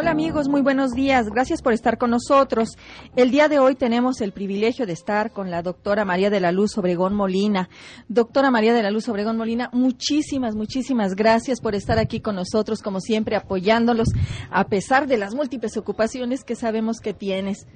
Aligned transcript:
Hola 0.00 0.12
amigos, 0.12 0.48
muy 0.48 0.60
buenos 0.60 0.92
días. 0.92 1.26
Gracias 1.28 1.60
por 1.60 1.72
estar 1.72 1.98
con 1.98 2.10
nosotros. 2.10 2.78
El 3.16 3.32
día 3.32 3.48
de 3.48 3.58
hoy 3.58 3.74
tenemos 3.74 4.20
el 4.20 4.30
privilegio 4.30 4.86
de 4.86 4.92
estar 4.92 5.32
con 5.32 5.50
la 5.50 5.60
doctora 5.60 6.04
María 6.04 6.30
de 6.30 6.38
la 6.38 6.52
Luz 6.52 6.78
Obregón 6.78 7.16
Molina. 7.16 7.68
Doctora 8.06 8.52
María 8.52 8.72
de 8.74 8.84
la 8.84 8.92
Luz 8.92 9.08
Obregón 9.08 9.36
Molina, 9.36 9.70
muchísimas, 9.72 10.54
muchísimas 10.54 11.16
gracias 11.16 11.60
por 11.60 11.74
estar 11.74 11.98
aquí 11.98 12.20
con 12.20 12.36
nosotros, 12.36 12.80
como 12.80 13.00
siempre, 13.00 13.34
apoyándolos 13.34 14.06
a 14.52 14.68
pesar 14.68 15.08
de 15.08 15.16
las 15.16 15.34
múltiples 15.34 15.76
ocupaciones 15.76 16.44
que 16.44 16.54
sabemos 16.54 17.00
que 17.00 17.12
tienes. 17.12 17.66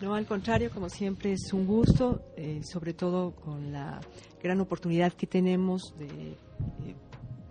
No, 0.00 0.14
al 0.14 0.26
contrario, 0.26 0.70
como 0.72 0.88
siempre, 0.88 1.32
es 1.32 1.52
un 1.52 1.66
gusto, 1.66 2.22
eh, 2.36 2.60
sobre 2.62 2.94
todo 2.94 3.32
con 3.32 3.72
la 3.72 3.98
gran 4.40 4.60
oportunidad 4.60 5.12
que 5.12 5.26
tenemos 5.26 5.92
de 5.98 6.06
eh, 6.06 6.94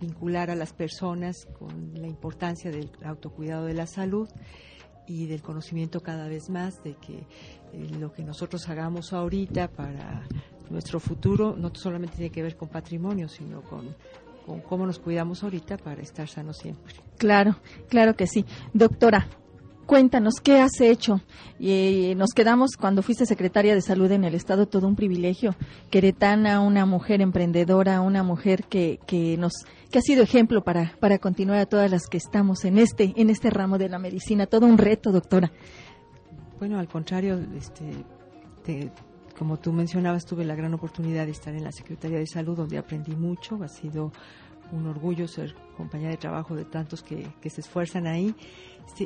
vincular 0.00 0.50
a 0.50 0.54
las 0.54 0.72
personas 0.72 1.46
con 1.58 1.92
la 1.94 2.06
importancia 2.06 2.70
del 2.70 2.90
autocuidado 3.04 3.66
de 3.66 3.74
la 3.74 3.86
salud 3.86 4.28
y 5.06 5.26
del 5.26 5.42
conocimiento 5.42 6.00
cada 6.00 6.28
vez 6.28 6.48
más 6.48 6.82
de 6.82 6.94
que 6.94 7.26
eh, 7.72 7.90
lo 7.98 8.12
que 8.12 8.22
nosotros 8.22 8.68
hagamos 8.68 9.12
ahorita 9.12 9.68
para 9.68 10.22
nuestro 10.70 10.98
futuro 10.98 11.54
no 11.56 11.70
solamente 11.74 12.16
tiene 12.16 12.30
que 12.30 12.42
ver 12.42 12.56
con 12.56 12.68
patrimonio, 12.68 13.28
sino 13.28 13.62
con, 13.62 13.94
con 14.46 14.60
cómo 14.60 14.86
nos 14.86 14.98
cuidamos 14.98 15.42
ahorita 15.42 15.76
para 15.76 16.02
estar 16.02 16.28
sanos 16.28 16.56
siempre. 16.56 16.94
Claro, 17.18 17.56
claro 17.88 18.16
que 18.16 18.26
sí. 18.26 18.44
Doctora, 18.72 19.28
Cuéntanos, 19.86 20.36
¿qué 20.42 20.60
has 20.60 20.80
hecho? 20.80 21.20
Eh, 21.60 22.14
nos 22.16 22.30
quedamos 22.30 22.76
cuando 22.78 23.02
fuiste 23.02 23.26
secretaria 23.26 23.74
de 23.74 23.82
salud 23.82 24.10
en 24.10 24.24
el 24.24 24.34
Estado, 24.34 24.66
todo 24.66 24.88
un 24.88 24.96
privilegio. 24.96 25.54
Queretana, 25.90 26.60
una 26.60 26.86
mujer 26.86 27.20
emprendedora, 27.20 28.00
una 28.00 28.22
mujer 28.22 28.64
que, 28.64 28.98
que 29.06 29.36
nos 29.36 29.52
que 29.90 29.98
ha 29.98 30.02
sido 30.02 30.22
ejemplo 30.22 30.64
para, 30.64 30.96
para 31.00 31.18
continuar 31.18 31.58
a 31.58 31.66
todas 31.66 31.90
las 31.90 32.06
que 32.06 32.16
estamos 32.16 32.64
en 32.64 32.78
este, 32.78 33.12
en 33.16 33.30
este 33.30 33.50
ramo 33.50 33.78
de 33.78 33.88
la 33.88 33.98
medicina. 33.98 34.46
Todo 34.46 34.66
un 34.66 34.78
reto, 34.78 35.12
doctora. 35.12 35.52
Bueno, 36.58 36.78
al 36.78 36.88
contrario, 36.88 37.38
este, 37.54 38.90
como 39.38 39.58
tú 39.58 39.72
mencionabas, 39.72 40.24
tuve 40.24 40.44
la 40.44 40.54
gran 40.54 40.72
oportunidad 40.74 41.26
de 41.26 41.32
estar 41.32 41.54
en 41.54 41.64
la 41.64 41.72
Secretaría 41.72 42.18
de 42.18 42.26
Salud, 42.26 42.56
donde 42.56 42.78
aprendí 42.78 43.14
mucho. 43.14 43.62
Ha 43.62 43.68
sido 43.68 44.12
un 44.72 44.86
orgullo 44.86 45.28
ser 45.28 45.54
compañera 45.76 46.10
de 46.10 46.16
trabajo 46.16 46.54
de 46.54 46.64
tantos 46.64 47.02
que, 47.02 47.32
que 47.40 47.50
se 47.50 47.60
esfuerzan 47.60 48.06
ahí 48.06 48.34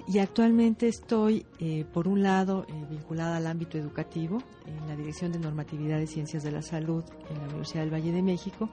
y 0.07 0.19
actualmente 0.19 0.87
estoy, 0.87 1.47
eh, 1.61 1.87
por 1.93 2.09
un 2.09 2.23
lado, 2.23 2.67
eh, 2.69 2.87
vinculada 2.91 3.39
al 3.39 3.47
ámbito 3.47 3.79
educativo 3.79 4.39
en 4.67 4.87
la 4.87 4.95
Dirección 4.95 5.33
de 5.33 5.39
Normatividad 5.39 5.99
de 5.99 6.07
Ciencias 6.07 6.43
de 6.43 6.53
la 6.53 6.61
Salud 6.61 7.05
en 7.31 7.39
la 7.39 7.45
Universidad 7.45 7.83
del 7.83 7.93
Valle 7.93 8.13
de 8.13 8.23
México 8.23 8.69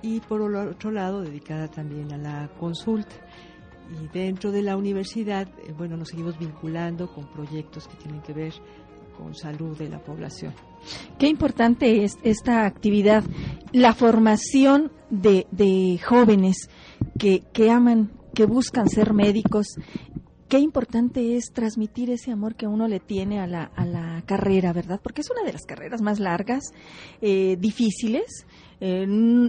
y 0.00 0.20
por 0.20 0.42
otro 0.42 0.92
lado, 0.92 1.22
dedicada 1.22 1.66
también 1.68 2.12
a 2.12 2.18
la 2.18 2.50
consulta. 2.58 3.16
Y 4.00 4.06
dentro 4.08 4.52
de 4.52 4.62
la 4.62 4.76
universidad, 4.76 5.48
eh, 5.66 5.72
bueno, 5.76 5.96
nos 5.96 6.08
seguimos 6.08 6.38
vinculando 6.38 7.12
con 7.12 7.26
proyectos 7.32 7.88
que 7.88 7.96
tienen 7.96 8.20
que 8.22 8.32
ver 8.32 8.52
con 9.16 9.34
salud 9.34 9.76
de 9.76 9.88
la 9.88 9.98
población. 9.98 10.54
Qué 11.18 11.28
importante 11.28 12.04
es 12.04 12.18
esta 12.22 12.66
actividad, 12.66 13.24
la 13.72 13.94
formación 13.94 14.92
de, 15.10 15.46
de 15.50 15.98
jóvenes 16.04 16.68
que, 17.18 17.42
que 17.52 17.70
aman 17.70 18.12
que 18.34 18.46
buscan 18.46 18.88
ser 18.88 19.14
médicos 19.14 19.76
qué 20.54 20.60
importante 20.60 21.36
es 21.36 21.46
transmitir 21.52 22.10
ese 22.10 22.30
amor 22.30 22.54
que 22.54 22.68
uno 22.68 22.86
le 22.86 23.00
tiene 23.00 23.40
a 23.40 23.46
la, 23.48 23.64
a 23.74 23.84
la 23.84 24.22
carrera, 24.24 24.72
¿verdad? 24.72 25.00
Porque 25.02 25.22
es 25.22 25.28
una 25.28 25.42
de 25.42 25.52
las 25.52 25.62
carreras 25.62 26.00
más 26.00 26.20
largas, 26.20 26.62
eh, 27.20 27.56
difíciles, 27.58 28.46
eh, 28.80 29.04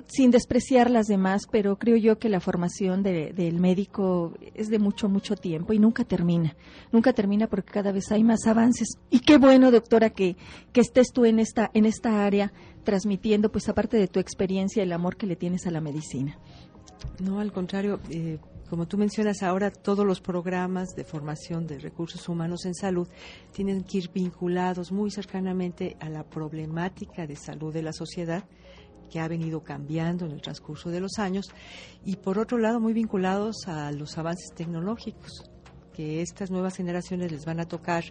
sin 0.07 0.31
despreciar 0.31 0.89
las 0.89 1.05
demás, 1.05 1.43
pero 1.51 1.77
creo 1.77 1.95
yo 1.95 2.17
que 2.17 2.27
la 2.27 2.39
formación 2.39 3.03
del 3.03 3.59
médico 3.59 4.33
es 4.55 4.69
de 4.69 4.79
mucho, 4.79 5.07
mucho 5.07 5.35
tiempo 5.35 5.73
y 5.73 5.77
nunca 5.77 6.05
termina. 6.05 6.55
Nunca 6.91 7.13
termina 7.13 7.45
porque 7.45 7.71
cada 7.71 7.91
vez 7.91 8.11
hay 8.11 8.23
más 8.23 8.47
avances. 8.47 8.97
Y 9.11 9.19
qué 9.19 9.37
bueno, 9.37 9.69
doctora, 9.69 10.09
que, 10.09 10.37
que 10.73 10.81
estés 10.81 11.11
tú 11.13 11.25
en 11.25 11.37
esta, 11.37 11.69
en 11.75 11.85
esta 11.85 12.25
área 12.25 12.51
transmitiendo, 12.83 13.51
pues 13.51 13.69
aparte 13.69 13.97
de 13.97 14.07
tu 14.07 14.19
experiencia, 14.19 14.81
el 14.81 14.91
amor 14.91 15.17
que 15.17 15.27
le 15.27 15.35
tienes 15.35 15.67
a 15.67 15.69
la 15.69 15.81
medicina. 15.81 16.39
No, 17.19 17.39
al 17.39 17.51
contrario, 17.51 17.99
eh, 18.09 18.39
como 18.69 18.87
tú 18.87 18.97
mencionas 18.97 19.43
ahora, 19.43 19.71
todos 19.71 20.05
los 20.05 20.21
programas 20.21 20.95
de 20.95 21.03
formación 21.03 21.67
de 21.67 21.79
recursos 21.79 22.27
humanos 22.27 22.65
en 22.65 22.73
salud 22.73 23.07
tienen 23.51 23.83
que 23.83 23.99
ir 23.99 24.11
vinculados 24.11 24.91
muy 24.91 25.11
cercanamente 25.11 25.95
a 25.99 26.09
la 26.09 26.23
problemática 26.23 27.27
de 27.27 27.35
salud 27.35 27.73
de 27.73 27.83
la 27.83 27.93
sociedad 27.93 28.43
que 29.09 29.19
ha 29.19 29.27
venido 29.27 29.63
cambiando 29.63 30.25
en 30.25 30.31
el 30.31 30.41
transcurso 30.41 30.89
de 30.89 30.99
los 30.99 31.19
años 31.19 31.45
y 32.03 32.15
por 32.15 32.39
otro 32.39 32.57
lado 32.57 32.79
muy 32.79 32.93
vinculados 32.93 33.67
a 33.67 33.91
los 33.91 34.17
avances 34.17 34.51
tecnológicos 34.55 35.49
que 35.93 36.21
estas 36.21 36.51
nuevas 36.51 36.75
generaciones 36.75 37.31
les 37.31 37.45
van 37.45 37.59
a 37.59 37.67
tocar 37.67 38.03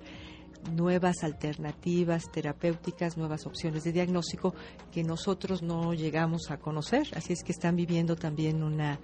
nuevas 0.73 1.23
alternativas 1.23 2.31
terapéuticas, 2.33 3.19
nuevas 3.19 3.47
opciones 3.47 3.85
de 3.85 3.93
diagnóstico 3.93 4.55
que 4.91 5.05
nosotros 5.05 5.63
no 5.63 5.93
llegamos 5.93 6.51
a 6.51 6.59
conocer. 6.59 7.07
Así 7.15 7.35
es 7.35 7.43
que 7.43 7.53
están 7.53 7.77
viviendo 7.77 8.17
también 8.17 8.63
una 8.63 8.99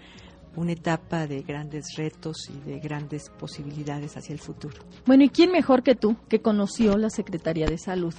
una 0.56 0.72
etapa 0.72 1.26
de 1.26 1.42
grandes 1.42 1.96
retos 1.96 2.50
y 2.50 2.68
de 2.68 2.78
grandes 2.80 3.30
posibilidades 3.30 4.16
hacia 4.16 4.32
el 4.32 4.40
futuro. 4.40 4.82
Bueno, 5.06 5.24
¿y 5.24 5.28
quién 5.28 5.52
mejor 5.52 5.82
que 5.82 5.94
tú, 5.94 6.16
que 6.28 6.40
conoció 6.40 6.96
la 6.96 7.10
Secretaría 7.10 7.66
de 7.66 7.78
Salud? 7.78 8.14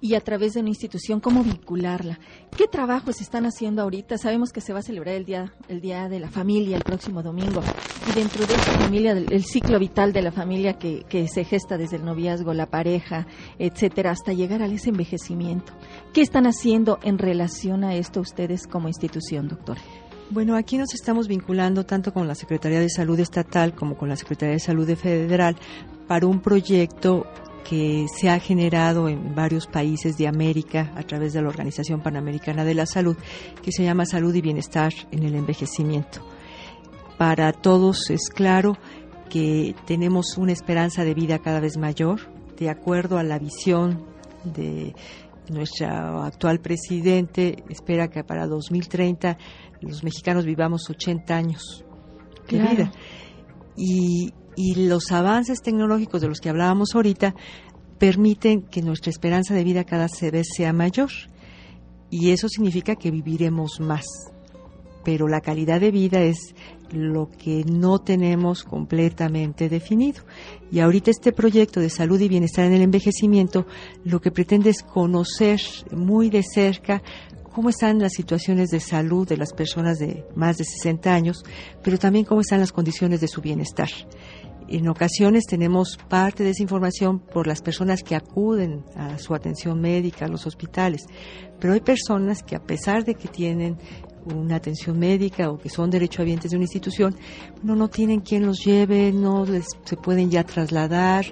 y 0.00 0.14
a 0.14 0.20
través 0.20 0.54
de 0.54 0.60
una 0.60 0.68
institución, 0.68 1.20
cómo 1.20 1.42
vincularla. 1.42 2.18
¿Qué 2.56 2.66
trabajos 2.66 3.20
están 3.20 3.46
haciendo 3.46 3.82
ahorita? 3.82 4.18
Sabemos 4.18 4.52
que 4.52 4.60
se 4.60 4.72
va 4.72 4.80
a 4.80 4.82
celebrar 4.82 5.14
el 5.14 5.24
día, 5.24 5.52
el 5.68 5.80
día 5.80 6.08
de 6.08 6.20
la 6.20 6.28
familia 6.28 6.76
el 6.76 6.82
próximo 6.82 7.22
domingo 7.22 7.62
y 8.08 8.12
dentro 8.12 8.46
de 8.46 8.54
esta 8.54 8.72
familia, 8.72 9.12
el 9.12 9.44
ciclo 9.44 9.78
vital 9.78 10.12
de 10.12 10.22
la 10.22 10.32
familia 10.32 10.74
que, 10.74 11.04
que 11.08 11.28
se 11.28 11.44
gesta 11.44 11.78
desde 11.78 11.96
el 11.96 12.04
noviazgo, 12.04 12.52
la 12.52 12.66
pareja, 12.66 13.26
etcétera, 13.58 14.10
hasta 14.10 14.32
llegar 14.32 14.62
a 14.62 14.66
ese 14.66 14.90
envejecimiento. 14.90 15.72
¿Qué 16.12 16.20
están 16.20 16.46
haciendo 16.46 16.98
en 17.02 17.18
relación 17.18 17.84
a 17.84 17.94
esto 17.94 18.20
ustedes 18.20 18.66
como 18.66 18.88
institución, 18.88 19.48
doctor? 19.48 19.78
Bueno, 20.28 20.56
aquí 20.56 20.76
nos 20.76 20.92
estamos 20.92 21.28
vinculando 21.28 21.86
tanto 21.86 22.12
con 22.12 22.26
la 22.26 22.34
Secretaría 22.34 22.80
de 22.80 22.90
Salud 22.90 23.18
Estatal 23.20 23.76
como 23.76 23.96
con 23.96 24.08
la 24.08 24.16
Secretaría 24.16 24.54
de 24.54 24.60
Salud 24.60 24.92
Federal 24.96 25.56
para 26.08 26.26
un 26.26 26.40
proyecto 26.40 27.26
que 27.68 28.06
se 28.12 28.28
ha 28.28 28.40
generado 28.40 29.08
en 29.08 29.36
varios 29.36 29.68
países 29.68 30.16
de 30.16 30.26
América 30.26 30.92
a 30.96 31.04
través 31.04 31.32
de 31.32 31.42
la 31.42 31.48
Organización 31.48 32.00
Panamericana 32.00 32.64
de 32.64 32.74
la 32.74 32.86
Salud, 32.86 33.16
que 33.62 33.70
se 33.70 33.84
llama 33.84 34.04
Salud 34.04 34.34
y 34.34 34.40
Bienestar 34.40 34.92
en 35.12 35.22
el 35.22 35.36
Envejecimiento. 35.36 36.26
Para 37.18 37.52
todos 37.52 38.10
es 38.10 38.28
claro 38.28 38.76
que 39.30 39.76
tenemos 39.86 40.36
una 40.38 40.52
esperanza 40.52 41.04
de 41.04 41.14
vida 41.14 41.38
cada 41.38 41.60
vez 41.60 41.76
mayor, 41.76 42.32
de 42.56 42.68
acuerdo 42.68 43.18
a 43.18 43.22
la 43.22 43.38
visión 43.38 44.04
de 44.42 44.92
nuestro 45.50 45.88
actual 46.22 46.60
presidente, 46.60 47.64
espera 47.68 48.08
que 48.08 48.24
para 48.24 48.46
2030 48.46 49.38
los 49.80 50.02
mexicanos 50.02 50.44
vivamos 50.44 50.88
80 50.88 51.36
años 51.36 51.84
de 52.48 52.58
vida. 52.58 52.92
Y, 53.76 54.32
y 54.56 54.86
los 54.86 55.12
avances 55.12 55.60
tecnológicos 55.60 56.20
de 56.20 56.28
los 56.28 56.40
que 56.40 56.48
hablábamos 56.48 56.94
ahorita 56.94 57.34
permiten 57.98 58.62
que 58.62 58.82
nuestra 58.82 59.10
esperanza 59.10 59.54
de 59.54 59.64
vida 59.64 59.84
cada 59.84 60.06
vez 60.32 60.46
sea 60.54 60.72
mayor. 60.72 61.10
Y 62.10 62.30
eso 62.30 62.48
significa 62.48 62.96
que 62.96 63.10
viviremos 63.10 63.80
más. 63.80 64.04
Pero 65.04 65.28
la 65.28 65.40
calidad 65.40 65.80
de 65.80 65.90
vida 65.90 66.22
es 66.22 66.54
lo 66.92 67.30
que 67.30 67.64
no 67.64 68.00
tenemos 68.00 68.62
completamente 68.62 69.68
definido. 69.68 70.22
Y 70.70 70.80
ahorita 70.80 71.10
este 71.10 71.32
proyecto 71.32 71.80
de 71.80 71.90
salud 71.90 72.20
y 72.20 72.28
bienestar 72.28 72.66
en 72.66 72.74
el 72.74 72.82
envejecimiento 72.82 73.66
lo 74.04 74.20
que 74.20 74.30
pretende 74.30 74.70
es 74.70 74.82
conocer 74.82 75.60
muy 75.92 76.30
de 76.30 76.42
cerca 76.42 77.02
cómo 77.56 77.70
están 77.70 77.98
las 77.98 78.12
situaciones 78.12 78.68
de 78.68 78.80
salud 78.80 79.26
de 79.26 79.38
las 79.38 79.54
personas 79.54 79.98
de 79.98 80.26
más 80.34 80.58
de 80.58 80.64
60 80.64 81.14
años, 81.14 81.42
pero 81.82 81.98
también 81.98 82.26
cómo 82.26 82.42
están 82.42 82.60
las 82.60 82.70
condiciones 82.70 83.20
de 83.22 83.28
su 83.28 83.40
bienestar. 83.40 83.88
En 84.68 84.88
ocasiones 84.88 85.44
tenemos 85.46 85.96
parte 86.08 86.42
de 86.42 86.50
esa 86.50 86.62
información 86.62 87.20
por 87.20 87.46
las 87.46 87.62
personas 87.62 88.02
que 88.02 88.16
acuden 88.16 88.84
a 88.96 89.16
su 89.18 89.34
atención 89.34 89.80
médica, 89.80 90.26
a 90.26 90.28
los 90.28 90.46
hospitales, 90.46 91.06
pero 91.60 91.72
hay 91.72 91.80
personas 91.80 92.42
que 92.42 92.56
a 92.56 92.62
pesar 92.62 93.04
de 93.04 93.14
que 93.14 93.28
tienen 93.28 93.78
una 94.34 94.56
atención 94.56 94.98
médica 94.98 95.50
o 95.50 95.58
que 95.58 95.68
son 95.68 95.90
derechohabientes 95.90 96.50
de 96.50 96.56
una 96.56 96.64
institución, 96.64 97.16
no, 97.62 97.74
no 97.74 97.88
tienen 97.88 98.20
quien 98.20 98.46
los 98.46 98.64
lleve, 98.64 99.12
no 99.12 99.44
les, 99.44 99.66
se 99.84 99.96
pueden 99.96 100.30
ya 100.30 100.44
trasladar, 100.44 101.26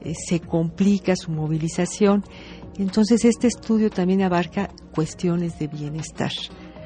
eh, 0.00 0.14
se 0.14 0.40
complica 0.40 1.16
su 1.16 1.30
movilización. 1.30 2.24
Entonces 2.78 3.24
este 3.24 3.46
estudio 3.46 3.90
también 3.90 4.22
abarca 4.22 4.70
cuestiones 4.94 5.58
de 5.58 5.68
bienestar, 5.68 6.32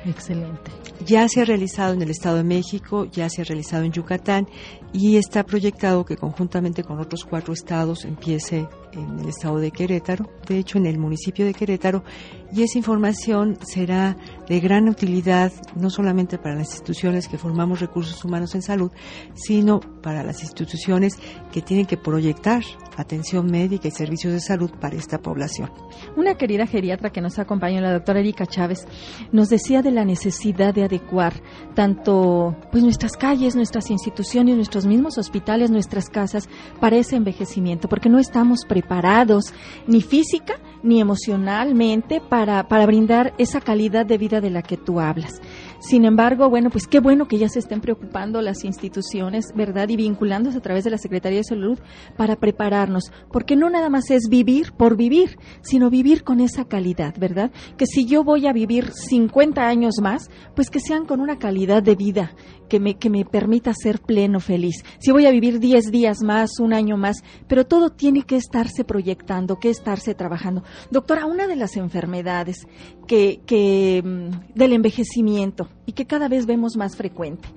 Excelente. 0.05 0.71
Ya 1.07 1.29
se 1.29 1.41
ha 1.41 1.45
realizado 1.45 1.95
en 1.95 2.03
el 2.03 2.11
Estado 2.11 2.37
de 2.37 2.45
México, 2.45 3.07
ya 3.07 3.29
se 3.29 3.43
ha 3.43 3.45
realizado 3.45 3.85
en 3.85 3.93
Yucatán 3.93 4.47
y 4.93 5.17
está 5.17 5.45
proyectado 5.45 6.05
que 6.05 6.17
conjuntamente 6.17 6.85
con 6.85 7.01
otros 7.01 7.25
cuatro 7.25 7.53
estados 7.53 8.05
empiece 8.05 8.69
en 8.93 9.19
el 9.19 9.29
estado 9.29 9.59
de 9.59 9.73
Querétaro, 9.73 10.31
de 10.47 10.59
hecho 10.59 10.79
en 10.79 10.87
el 10.87 10.99
municipio 10.99 11.45
de 11.45 11.53
Querétaro, 11.53 12.05
y 12.53 12.63
esa 12.63 12.79
información 12.79 13.59
será 13.61 14.17
de 14.49 14.61
gran 14.61 14.89
utilidad 14.89 15.53
no 15.75 15.91
solamente 15.91 16.39
para 16.39 16.55
las 16.55 16.69
instituciones 16.69 17.27
que 17.27 17.39
formamos 17.39 17.81
recursos 17.81 18.25
humanos 18.25 18.55
en 18.55 18.63
salud, 18.63 18.93
sino 19.35 19.81
para 19.81 20.23
las 20.23 20.43
instituciones 20.43 21.19
que 21.53 21.63
tienen 21.63 21.87
que 21.87 21.97
proyectar 21.97 22.63
atención 22.97 23.47
médica 23.47 23.89
y 23.89 23.91
servicios 23.91 24.33
de 24.33 24.41
salud 24.41 24.71
para 24.81 24.95
esta 24.95 25.19
población. 25.19 25.73
Una 26.17 26.37
querida 26.37 26.67
geriatra 26.67 27.11
que 27.11 27.21
nos 27.21 27.41
acompaña, 27.41 27.81
la 27.81 27.93
doctora 27.93 28.21
Erika 28.21 28.47
Chávez, 28.47 28.87
nos 29.33 29.49
decía 29.49 29.83
de 29.83 29.91
la 29.95 30.05
necesidad 30.05 30.75
de 30.75 30.85
adecuar 30.85 31.33
tanto 31.75 32.57
pues 32.71 32.85
nuestras 32.85 33.17
calles, 33.17 33.57
nuestras 33.57 33.91
instituciones, 33.91 34.57
nuestros 34.57 34.87
mismos 34.87 35.19
hospitales, 35.19 35.71
nuestras 35.71 36.09
casas 36.09 36.49
para 36.81 36.97
ese 36.97 37.17
envejecimiento, 37.17 37.89
porque 37.89 38.09
no 38.09 38.19
estamos 38.19 38.65
preparados 38.67 39.53
ni 39.87 40.03
física 40.03 40.55
ni 40.83 41.01
emocionalmente 41.01 42.21
para, 42.21 42.69
para 42.69 42.87
brindar 42.87 43.33
esa 43.39 43.61
calidad 43.61 44.05
de 44.05 44.19
vida 44.19 44.41
de 44.41 44.51
la 44.51 44.63
que 44.63 44.77
tú 44.77 45.01
hablas. 45.01 45.41
Sin 45.79 46.05
embargo, 46.05 46.49
bueno, 46.49 46.71
pues 46.71 46.87
qué 46.87 47.01
bueno 47.01 47.27
que 47.27 47.39
ya 47.39 47.49
se 47.49 47.59
estén 47.59 47.81
preocupando 47.81 48.41
las 48.41 48.65
instituciones, 48.65 49.53
¿verdad? 49.55 49.89
Y 49.89 49.97
vinculándose 49.97 50.59
a 50.59 50.63
través 50.63 50.85
de 50.85 50.91
la 50.91 50.99
Secretaría 50.99 51.39
de 51.39 51.45
Salud 51.45 51.79
para 52.17 52.37
prepararnos, 52.37 53.13
porque 53.31 53.57
no 53.57 53.71
nada 53.71 53.89
más 53.91 54.11
es 54.11 54.29
vivir 54.29 54.73
por 54.73 54.97
vivir, 54.97 55.39
sino 55.63 55.91
vivir 55.91 56.25
con 56.25 56.41
esa 56.41 56.65
calidad, 56.65 57.15
¿verdad? 57.19 57.51
Que 57.77 57.87
si 57.87 58.07
yo 58.07 58.25
voy 58.25 58.47
a 58.47 58.53
vivir 58.53 58.91
50 58.93 59.63
años 59.63 59.95
más, 60.01 60.31
pues 60.55 60.71
que 60.71 60.81
sean 60.81 61.05
con 61.05 61.21
una 61.21 61.39
calidad 61.39 61.83
de 61.83 61.95
vida 61.95 62.33
que 62.69 62.81
me, 62.81 62.95
que 62.97 63.11
me 63.11 63.25
permita 63.25 63.73
ser 63.75 64.01
pleno, 64.01 64.41
feliz. 64.41 64.85
Si 64.99 65.11
voy 65.11 65.27
a 65.27 65.31
vivir 65.31 65.61
10 65.61 65.91
días 65.91 66.23
más, 66.23 66.59
un 66.61 66.73
año 66.73 66.97
más, 66.97 67.23
pero 67.47 67.67
todo 67.67 67.91
tiene 67.91 68.23
que 68.23 68.37
estarse 68.37 68.85
proyectando, 68.85 69.59
que 69.59 69.71
estarse 69.71 70.15
trabajando. 70.15 70.63
Doctora, 70.91 71.27
una 71.27 71.47
de 71.47 71.57
las 71.57 71.77
enfermedades 71.77 72.67
que, 73.07 73.41
que 73.47 74.03
mm, 74.05 74.55
del 74.55 74.73
envejecimiento 74.73 75.69
y 75.87 75.93
que 75.93 76.07
cada 76.07 76.29
vez 76.29 76.47
vemos 76.47 76.77
más 76.77 76.97
frecuente 76.97 77.49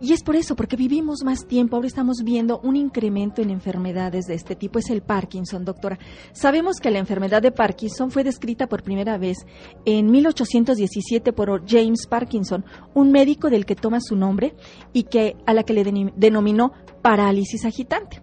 y 0.00 0.12
es 0.14 0.22
por 0.22 0.34
eso, 0.36 0.56
porque 0.56 0.76
vivimos 0.76 1.22
más 1.24 1.46
tiempo, 1.46 1.76
ahora 1.76 1.88
estamos 1.88 2.22
viendo 2.24 2.58
un 2.60 2.74
incremento 2.74 3.42
en 3.42 3.50
enfermedades 3.50 4.26
de 4.26 4.34
este 4.34 4.56
tipo, 4.56 4.78
es 4.78 4.88
el 4.88 5.02
Parkinson, 5.02 5.64
doctora. 5.64 5.98
Sabemos 6.32 6.76
que 6.80 6.90
la 6.90 6.98
enfermedad 6.98 7.42
de 7.42 7.52
Parkinson 7.52 8.10
fue 8.10 8.24
descrita 8.24 8.66
por 8.66 8.82
primera 8.82 9.18
vez 9.18 9.38
en 9.84 10.10
1817 10.10 11.34
por 11.34 11.68
James 11.68 12.06
Parkinson, 12.08 12.64
un 12.94 13.12
médico 13.12 13.50
del 13.50 13.66
que 13.66 13.76
toma 13.76 14.00
su 14.00 14.16
nombre 14.16 14.54
y 14.94 15.02
que 15.02 15.36
a 15.44 15.52
la 15.52 15.64
que 15.64 15.74
le 15.74 16.10
denominó 16.16 16.72
parálisis 17.02 17.66
agitante. 17.66 18.22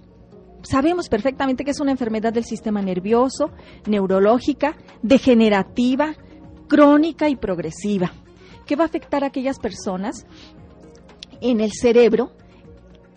Sabemos 0.63 1.09
perfectamente 1.09 1.63
que 1.63 1.71
es 1.71 1.79
una 1.79 1.91
enfermedad 1.91 2.33
del 2.33 2.43
sistema 2.43 2.81
nervioso, 2.81 3.51
neurológica, 3.87 4.75
degenerativa, 5.03 6.15
crónica 6.67 7.29
y 7.29 7.35
progresiva, 7.35 8.11
que 8.65 8.75
va 8.75 8.83
a 8.83 8.87
afectar 8.87 9.23
a 9.23 9.27
aquellas 9.27 9.59
personas 9.59 10.25
en 11.41 11.61
el 11.61 11.71
cerebro, 11.71 12.31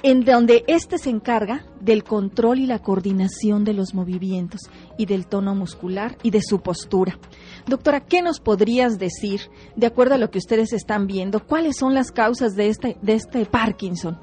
en 0.02 0.25
donde 0.25 0.64
éste 0.67 0.99
se 0.99 1.11
encarga 1.11 1.64
del 1.81 2.05
control 2.05 2.61
y 2.61 2.67
la 2.67 2.78
coordinación 2.78 3.64
de 3.64 3.75
los 3.75 3.94
movimientos 3.94 4.62
y 4.96 5.06
del 5.06 5.26
tono 5.26 5.55
muscular 5.55 6.17
y 6.22 6.31
de 6.31 6.40
su 6.43 6.61
postura. 6.61 7.19
Doctora, 7.67 8.00
¿qué 8.00 8.22
nos 8.22 8.40
podrías 8.40 8.99
decir, 8.99 9.43
de 9.76 9.87
acuerdo 9.87 10.14
a 10.14 10.19
lo 10.19 10.31
que 10.31 10.38
ustedes 10.38 10.72
están 10.72 11.06
viendo, 11.06 11.46
cuáles 11.46 11.76
son 11.76 11.94
las 11.94 12.11
causas 12.11 12.55
de 12.55 12.69
este, 12.69 12.96
de 13.02 13.14
este 13.14 13.44
Parkinson? 13.44 14.19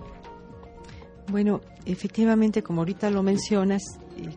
Bueno, 1.29 1.61
efectivamente, 1.85 2.63
como 2.63 2.81
ahorita 2.81 3.09
lo 3.11 3.21
mencionas, 3.21 3.83
eh, 4.17 4.29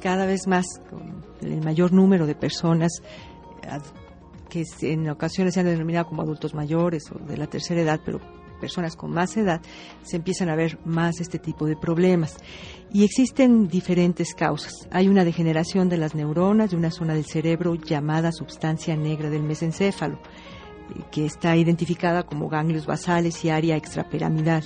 cada 0.00 0.26
vez 0.26 0.46
más, 0.46 0.66
con 0.90 1.24
el 1.40 1.62
mayor 1.62 1.92
número 1.92 2.26
de 2.26 2.34
personas 2.34 2.92
que 4.50 4.62
en 4.82 5.08
ocasiones 5.08 5.54
se 5.54 5.60
han 5.60 5.66
denominado 5.66 6.06
como 6.06 6.22
adultos 6.22 6.54
mayores 6.54 7.04
o 7.10 7.18
de 7.18 7.36
la 7.36 7.46
tercera 7.46 7.80
edad, 7.80 8.00
pero 8.04 8.20
personas 8.54 8.96
con 8.96 9.12
más 9.12 9.36
edad 9.36 9.60
se 10.02 10.16
empiezan 10.16 10.48
a 10.48 10.56
ver 10.56 10.78
más 10.84 11.20
este 11.20 11.38
tipo 11.38 11.66
de 11.66 11.76
problemas. 11.76 12.36
Y 12.92 13.04
existen 13.04 13.68
diferentes 13.68 14.34
causas. 14.34 14.88
Hay 14.90 15.08
una 15.08 15.24
degeneración 15.24 15.88
de 15.88 15.98
las 15.98 16.14
neuronas 16.14 16.70
de 16.70 16.76
una 16.76 16.90
zona 16.90 17.14
del 17.14 17.24
cerebro 17.24 17.74
llamada 17.74 18.32
sustancia 18.32 18.96
negra 18.96 19.30
del 19.30 19.42
mesencéfalo, 19.42 20.14
eh, 20.14 21.00
que 21.10 21.26
está 21.26 21.56
identificada 21.56 22.24
como 22.24 22.48
ganglios 22.48 22.86
basales 22.86 23.44
y 23.44 23.50
área 23.50 23.76
extrapiramidal. 23.76 24.64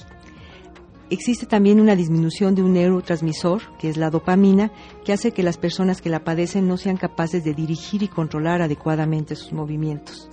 Existe 1.10 1.46
también 1.46 1.80
una 1.80 1.96
disminución 1.96 2.54
de 2.54 2.62
un 2.62 2.74
neurotransmisor, 2.74 3.62
que 3.78 3.88
es 3.88 3.96
la 3.96 4.10
dopamina, 4.10 4.70
que 5.06 5.14
hace 5.14 5.32
que 5.32 5.42
las 5.42 5.56
personas 5.56 6.02
que 6.02 6.10
la 6.10 6.22
padecen 6.22 6.68
no 6.68 6.76
sean 6.76 6.98
capaces 6.98 7.42
de 7.44 7.54
dirigir 7.54 8.02
y 8.02 8.08
controlar 8.08 8.60
adecuadamente 8.60 9.34
sus 9.34 9.54
movimientos. 9.54 10.28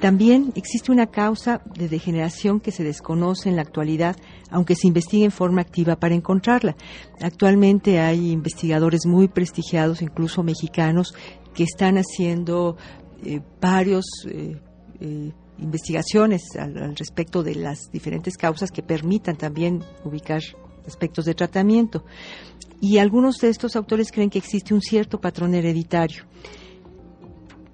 También 0.00 0.52
existe 0.54 0.92
una 0.92 1.06
causa 1.06 1.60
de 1.76 1.88
degeneración 1.88 2.60
que 2.60 2.70
se 2.70 2.84
desconoce 2.84 3.48
en 3.48 3.56
la 3.56 3.62
actualidad, 3.62 4.16
aunque 4.48 4.76
se 4.76 4.86
investiga 4.86 5.24
en 5.24 5.32
forma 5.32 5.60
activa 5.60 5.96
para 5.96 6.14
encontrarla. 6.14 6.76
Actualmente 7.20 7.98
hay 7.98 8.30
investigadores 8.30 9.06
muy 9.06 9.26
prestigiados, 9.26 10.00
incluso 10.00 10.44
mexicanos, 10.44 11.14
que 11.52 11.64
están 11.64 11.96
haciendo 11.96 12.76
eh, 13.24 13.40
varios 13.60 14.04
eh, 14.28 14.60
eh, 15.00 15.32
investigaciones 15.58 16.42
al, 16.56 16.96
respecto 16.96 17.42
de 17.42 17.56
las 17.56 17.90
diferentes 17.90 18.36
causas 18.36 18.70
que 18.70 18.84
permitan 18.84 19.36
también 19.36 19.82
ubicar 20.04 20.40
aspectos 20.86 21.24
de 21.24 21.34
tratamiento. 21.34 22.04
Y 22.80 22.98
algunos 22.98 23.38
de 23.38 23.48
estos 23.48 23.74
autores 23.74 24.12
creen 24.12 24.30
que 24.30 24.38
existe 24.38 24.72
un 24.72 24.80
cierto 24.80 25.20
patrón 25.20 25.56
hereditario. 25.56 26.22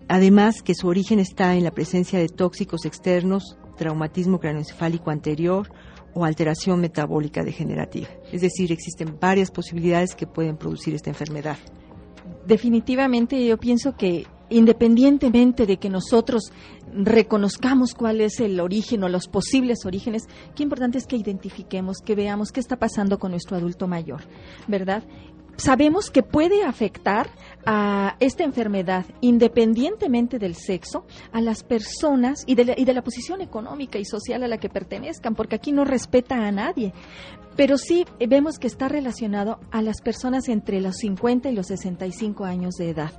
Además, 0.09 0.63
que 0.63 0.75
su 0.75 0.89
origen 0.89 1.19
está 1.19 1.55
en 1.55 1.65
la 1.65 1.71
presencia 1.71 2.19
de 2.19 2.29
tóxicos 2.29 2.85
externos, 2.85 3.57
traumatismo 3.77 4.39
craneoencefálico 4.39 5.11
anterior 5.11 5.71
o 6.15 6.25
alteración 6.25 6.81
metabólica 6.81 7.43
degenerativa. 7.43 8.09
Es 8.33 8.41
decir, 8.43 8.71
existen 8.71 9.19
varias 9.21 9.51
posibilidades 9.51 10.15
que 10.15 10.27
pueden 10.27 10.57
producir 10.57 10.95
esta 10.95 11.11
enfermedad. 11.11 11.59
Definitivamente 12.47 13.45
yo 13.45 13.59
pienso 13.59 13.97
que 13.97 14.27
independientemente 14.51 15.67
de 15.67 15.79
que 15.79 15.89
nosotros 15.89 16.53
reconozcamos 16.93 17.95
cuál 17.95 18.21
es 18.21 18.41
el 18.41 18.61
origen 18.61 19.03
o 19.03 19.09
los 19.09 19.27
posibles 19.27 19.85
orígenes, 19.85 20.29
qué 20.55 20.63
importante 20.63 20.99
es 20.99 21.07
que 21.07 21.17
identifiquemos, 21.17 21.99
que 22.05 22.15
veamos 22.15 22.53
qué 22.53 22.61
está 22.61 22.77
pasando 22.77 23.19
con 23.19 23.33
nuestro 23.33 23.57
adulto 23.57 23.89
mayor, 23.89 24.23
¿verdad? 24.69 25.03
Sabemos 25.57 26.11
que 26.11 26.23
puede 26.23 26.65
afectar 26.65 27.29
a 27.67 28.17
esta 28.21 28.45
enfermedad, 28.45 29.07
independientemente 29.21 30.39
del 30.39 30.55
sexo, 30.55 31.07
a 31.33 31.41
las 31.41 31.63
personas 31.63 32.45
y 32.47 32.55
de, 32.55 32.65
la, 32.67 32.75
y 32.77 32.85
de 32.85 32.95
la 32.95 33.03
posición 33.03 33.41
económica 33.41 33.99
y 33.99 34.05
social 34.05 34.43
a 34.43 34.49
la 34.49 34.59
que 34.59 34.69
pertenezcan, 34.69 35.35
porque 35.35 35.57
aquí 35.57 35.73
no 35.73 35.85
respeta 35.85 36.47
a 36.47 36.53
nadie. 36.53 36.93
Pero 37.57 37.79
sí 37.79 38.05
vemos 38.29 38.59
que 38.59 38.67
está 38.67 38.89
relacionado 38.89 39.61
a 39.71 39.81
las 39.81 40.01
personas 40.01 40.49
entre 40.49 40.81
los 40.81 40.97
50 40.97 41.51
y 41.51 41.55
los 41.55 41.69
65 41.69 42.45
años 42.45 42.75
de 42.75 42.91
edad 42.91 43.13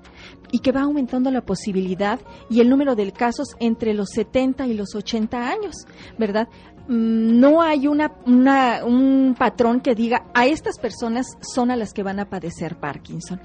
y 0.51 0.59
que 0.59 0.73
va 0.73 0.81
aumentando 0.81 1.31
la 1.31 1.41
posibilidad 1.41 2.19
y 2.49 2.59
el 2.59 2.69
número 2.69 2.95
de 2.95 3.11
casos 3.13 3.55
entre 3.59 3.93
los 3.93 4.09
70 4.09 4.67
y 4.67 4.73
los 4.73 4.93
80 4.93 5.49
años, 5.49 5.75
¿verdad? 6.17 6.49
Mm, 6.87 7.39
no 7.39 7.61
hay 7.61 7.87
una, 7.87 8.11
un 8.25 9.35
patrón 9.37 9.81
que 9.81 9.95
diga 9.95 10.25
a 10.33 10.45
estas 10.45 10.77
personas 10.77 11.25
son 11.41 11.71
a 11.71 11.75
las 11.75 11.93
que 11.93 12.03
van 12.03 12.19
a 12.19 12.29
padecer 12.29 12.75
Parkinson. 12.77 13.41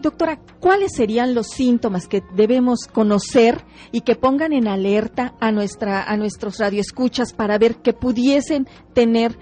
Doctora, 0.00 0.40
¿cuáles 0.60 0.92
serían 0.94 1.34
los 1.34 1.48
síntomas 1.48 2.08
que 2.08 2.22
debemos 2.34 2.86
conocer 2.86 3.62
y 3.92 4.00
que 4.00 4.16
pongan 4.16 4.54
en 4.54 4.66
alerta 4.66 5.34
a, 5.40 5.52
nuestra, 5.52 6.04
a 6.04 6.16
nuestros 6.16 6.58
radioescuchas 6.58 7.34
para 7.34 7.58
ver 7.58 7.76
que 7.82 7.92
pudiesen 7.92 8.66
tener 8.94 9.36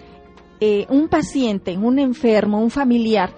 eh, 0.59 0.85
un 0.88 1.09
paciente, 1.09 1.76
un 1.76 2.00
enfermo, 2.00 2.61
un 2.61 2.71
familiar 2.71 3.33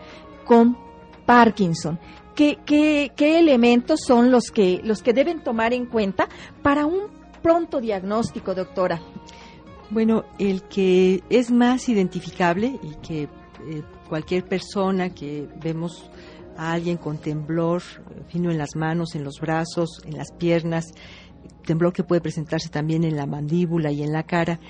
con 0.47 0.78
Parkinson? 1.26 2.00
¿Qué, 2.35 2.59
qué, 2.64 3.12
qué 3.14 3.38
elementos 3.38 4.00
son 4.07 4.30
los 4.30 4.45
que, 4.50 4.80
los 4.83 5.02
que 5.02 5.12
deben 5.12 5.45
tomar 5.45 5.75
en 5.75 5.85
cuenta 5.85 6.26
para 6.62 6.87
un 6.87 7.09
pronto 7.42 7.83
diagnóstico, 7.83 8.54
doctora? 8.54 8.99
Bueno, 9.90 10.25
el 10.38 10.62
que 10.62 11.23
es 11.30 11.50
más 11.50 11.88
identificable 11.88 12.78
y 12.80 12.94
que 13.06 13.23
eh, 13.25 13.82
cualquier 14.09 14.44
persona 14.44 15.11
que 15.11 15.49
vemos 15.61 16.09
a 16.56 16.73
alguien 16.73 16.97
con 16.97 17.18
temblor 17.18 17.82
fino 18.28 18.50
en 18.50 18.59
las 18.59 18.76
manos, 18.76 19.14
en 19.16 19.25
los 19.25 19.40
brazos, 19.40 20.00
en 20.04 20.16
las 20.16 20.30
piernas, 20.32 20.92
temblor 21.64 21.92
que 21.92 22.04
puede 22.04 22.20
presentarse 22.20 22.68
también 22.68 23.02
en 23.02 23.16
la 23.16 23.26
mandíbula 23.26 23.90
y 23.90 24.02
en 24.02 24.12
la 24.12 24.23
cara, 24.23 24.61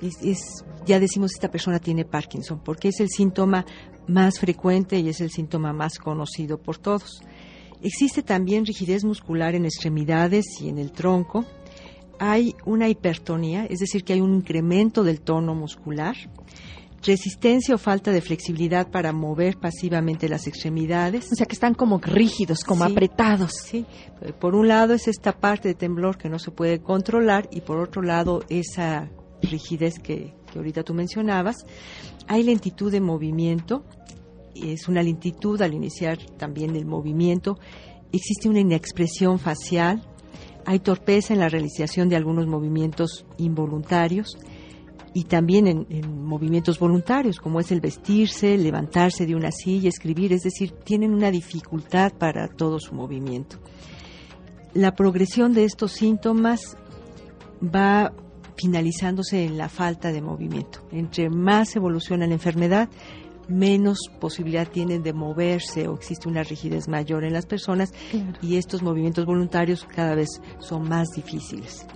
es, 0.00 0.64
ya 0.84 1.00
decimos 1.00 1.32
esta 1.32 1.50
persona 1.50 1.78
tiene 1.78 2.04
Parkinson, 2.04 2.60
porque 2.62 2.88
es 2.88 3.00
el 3.00 3.08
síntoma 3.08 3.64
más 4.06 4.38
frecuente 4.38 4.98
y 4.98 5.08
es 5.08 5.20
el 5.20 5.30
síntoma 5.30 5.72
más 5.72 5.98
conocido 5.98 6.58
por 6.58 6.78
todos. 6.78 7.22
Existe 7.82 8.22
también 8.22 8.66
rigidez 8.66 9.04
muscular 9.04 9.54
en 9.54 9.64
extremidades 9.64 10.44
y 10.60 10.68
en 10.68 10.78
el 10.78 10.92
tronco, 10.92 11.44
hay 12.18 12.54
una 12.64 12.88
hipertonía, 12.88 13.66
es 13.66 13.80
decir, 13.80 14.04
que 14.04 14.12
hay 14.12 14.20
un 14.20 14.34
incremento 14.34 15.04
del 15.04 15.20
tono 15.20 15.54
muscular, 15.54 16.16
resistencia 17.02 17.74
o 17.74 17.78
falta 17.78 18.10
de 18.10 18.20
flexibilidad 18.20 18.90
para 18.90 19.12
mover 19.12 19.58
pasivamente 19.58 20.28
las 20.28 20.46
extremidades. 20.46 21.30
O 21.32 21.36
sea, 21.36 21.46
que 21.46 21.54
están 21.54 21.74
como 21.74 21.98
rígidos, 21.98 22.64
como 22.64 22.84
apretados. 22.84 23.52
Sí, 23.64 23.86
por 24.40 24.54
un 24.54 24.68
lado 24.68 24.94
es 24.94 25.08
esta 25.08 25.32
parte 25.32 25.68
de 25.68 25.74
temblor 25.74 26.18
que 26.18 26.28
no 26.28 26.38
se 26.38 26.50
puede 26.50 26.80
controlar 26.80 27.48
y 27.50 27.60
por 27.60 27.78
otro 27.78 28.02
lado 28.02 28.42
esa 28.48 29.10
rigidez 29.42 29.98
que, 29.98 30.34
que 30.52 30.58
ahorita 30.58 30.82
tú 30.82 30.94
mencionabas. 30.94 31.56
Hay 32.26 32.42
lentitud 32.42 32.90
de 32.90 33.00
movimiento, 33.00 33.84
es 34.54 34.88
una 34.88 35.02
lentitud 35.02 35.60
al 35.62 35.74
iniciar 35.74 36.18
también 36.38 36.74
el 36.74 36.86
movimiento. 36.86 37.58
Existe 38.12 38.48
una 38.48 38.60
inexpresión 38.60 39.38
facial, 39.38 40.02
hay 40.66 40.80
torpeza 40.80 41.32
en 41.32 41.40
la 41.40 41.48
realización 41.48 42.08
de 42.08 42.16
algunos 42.16 42.46
movimientos 42.46 43.24
involuntarios 43.38 44.36
y 45.14 45.24
también 45.24 45.66
en, 45.68 46.24
movimientos 46.24 46.78
voluntarios, 46.78 47.38
como 47.38 47.60
es 47.60 47.72
el 47.72 47.80
vestirse, 47.80 48.58
levantarse 48.58 49.24
de 49.24 49.34
una 49.34 49.50
silla, 49.52 49.88
escribir, 49.88 50.32
es 50.32 50.42
decir, 50.42 50.72
tienen 50.72 51.14
una 51.14 51.30
dificultad 51.30 52.12
para 52.12 52.48
todo 52.48 52.78
su 52.80 52.94
movimiento. 52.94 53.58
La 54.74 54.94
progresión 54.94 55.54
de 55.54 55.64
estos 55.64 55.92
síntomas 55.92 56.76
va 57.62 58.12
finalizándose 58.56 59.44
en 59.44 59.56
la 59.56 59.68
falta 59.68 60.12
de 60.12 60.20
movimiento. 60.20 60.80
Entre 60.90 61.30
más 61.30 61.76
evoluciona 61.76 62.26
la 62.26 62.34
enfermedad, 62.34 62.88
menos 63.48 63.98
posibilidad 64.20 64.68
tienen 64.68 65.02
de 65.02 65.12
moverse 65.12 65.88
o 65.88 65.94
existe 65.94 66.28
una 66.28 66.42
rigidez 66.42 66.88
mayor 66.88 67.24
en 67.24 67.32
las 67.32 67.46
personas 67.46 67.92
y 68.42 68.56
estos 68.56 68.82
movimientos 68.82 69.24
voluntarios 69.26 69.84
cada 69.84 70.14
vez 70.14 70.40
son 70.58 70.88
más 70.88 71.08
difíciles. 71.14 71.86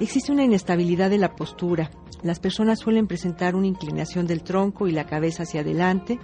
Existe 0.00 0.32
una 0.32 0.44
inestabilidad 0.44 1.10
de 1.10 1.18
la 1.18 1.34
postura. 1.34 1.90
Las 2.22 2.40
personas 2.40 2.80
suelen 2.80 3.06
presentar 3.06 3.54
una 3.54 3.66
inclinación 3.66 4.26
del 4.26 4.42
tronco 4.42 4.88
y 4.88 4.92
la 4.92 5.06
cabeza 5.06 5.44
hacia 5.44 5.60
adelante. 5.60 6.18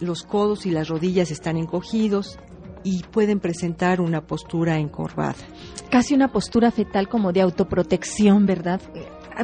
Los 0.00 0.22
codos 0.22 0.66
y 0.66 0.70
las 0.70 0.88
rodillas 0.88 1.30
están 1.30 1.56
encogidos 1.56 2.38
y 2.84 3.02
pueden 3.04 3.40
presentar 3.40 4.00
una 4.00 4.26
postura 4.26 4.78
encorvada. 4.78 5.36
Casi 5.90 6.14
una 6.14 6.32
postura 6.32 6.70
fetal 6.70 7.08
como 7.08 7.32
de 7.32 7.42
autoprotección, 7.42 8.46
¿verdad? 8.46 8.80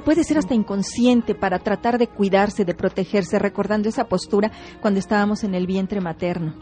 Puede 0.04 0.25
ser 0.25 0.38
hasta 0.38 0.54
inconsciente 0.54 1.35
para 1.35 1.59
tratar 1.59 1.99
de 1.99 2.09
cuidarse, 2.09 2.64
de 2.64 2.75
protegerse, 2.75 3.38
recordando 3.38 3.88
esa 3.88 4.04
postura 4.04 4.50
cuando 4.80 5.00
estábamos 5.00 5.45
en 5.45 5.54
el 5.54 5.66
vientre 5.66 6.00
materno. 6.00 6.54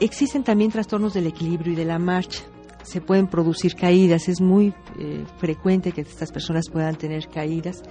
Existen 0.00 0.44
también 0.44 0.70
trastornos 0.70 1.12
del 1.12 1.26
equilibrio 1.26 1.72
y 1.72 1.76
de 1.76 1.84
la 1.84 1.98
marcha. 1.98 2.42
Se 2.82 3.00
pueden 3.02 3.26
producir 3.26 3.74
caídas, 3.74 4.28
es 4.28 4.40
muy 4.40 4.72
eh, 4.98 5.24
frecuente 5.36 5.92
que 5.92 6.00
estas 6.00 6.32
personas 6.32 6.70
puedan 6.70 6.96
tener 6.96 7.28
caídas. 7.28 7.82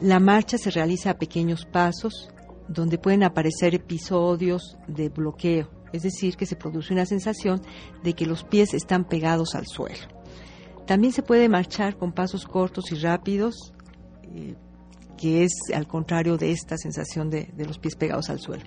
La 0.00 0.20
marcha 0.20 0.56
se 0.56 0.70
realiza 0.70 1.10
a 1.10 1.18
pequeños 1.18 1.66
pasos, 1.66 2.30
donde 2.68 2.98
pueden 2.98 3.24
aparecer 3.24 3.74
episodios 3.74 4.76
de 4.86 5.08
bloqueo, 5.08 5.68
es 5.92 6.02
decir, 6.02 6.36
que 6.36 6.46
se 6.46 6.56
produce 6.56 6.92
una 6.92 7.06
sensación 7.06 7.60
de 8.02 8.14
que 8.14 8.26
los 8.26 8.44
pies 8.44 8.72
están 8.72 9.04
pegados 9.04 9.54
al 9.54 9.66
suelo. 9.66 10.21
También 10.92 11.14
se 11.14 11.22
puede 11.22 11.48
marchar 11.48 11.96
con 11.96 12.12
pasos 12.12 12.44
cortos 12.44 12.92
y 12.92 12.96
rápidos, 12.96 13.72
eh, 14.24 14.56
que 15.16 15.42
es 15.42 15.50
al 15.74 15.86
contrario 15.86 16.36
de 16.36 16.50
esta 16.50 16.76
sensación 16.76 17.30
de, 17.30 17.50
los 17.66 17.78
pies 17.78 17.96
pegados 17.96 18.28
al 18.28 18.40
suelo. 18.40 18.64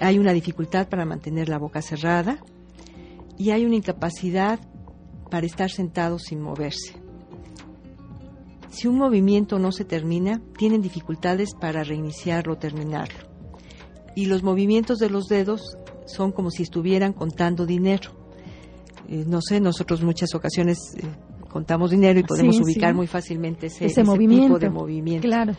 Hay 0.00 0.18
una 0.18 0.32
dificultad 0.32 0.88
para 0.88 1.04
mantener 1.04 1.50
la 1.50 1.58
boca 1.58 1.82
cerrada 1.82 2.38
y 3.36 3.50
hay 3.50 3.66
una 3.66 3.76
incapacidad 3.76 4.60
para 5.30 5.44
estar 5.44 5.70
sentado 5.70 6.18
sin 6.18 6.40
moverse. 6.40 6.94
Si 8.70 8.88
un 8.88 8.96
movimiento 8.96 9.58
no 9.58 9.72
se 9.72 9.84
termina, 9.84 10.40
tienen 10.56 10.80
dificultades 10.80 11.50
para 11.52 11.84
reiniciarlo 11.84 12.54
o 12.54 12.56
terminarlo. 12.56 13.28
Y 14.16 14.24
los 14.24 14.42
movimientos 14.42 14.98
de 15.00 15.10
los 15.10 15.26
dedos 15.26 15.76
son 16.06 16.32
como 16.32 16.50
si 16.50 16.62
estuvieran 16.62 17.12
contando 17.12 17.66
dinero. 17.66 18.12
Eh, 19.06 19.26
no 19.26 19.42
sé, 19.42 19.60
nosotros 19.60 20.02
muchas 20.02 20.34
ocasiones 20.34 20.78
eh, 20.96 21.02
contamos 21.52 21.90
dinero 21.90 22.18
y 22.18 22.24
podemos 22.24 22.60
ubicar 22.60 22.94
muy 22.94 23.06
fácilmente 23.06 23.66
ese, 23.66 23.86
ese, 23.86 24.02
tipo 24.02 24.58
de 24.58 24.70
movimiento. 24.70 25.28
Claro. 25.28 25.54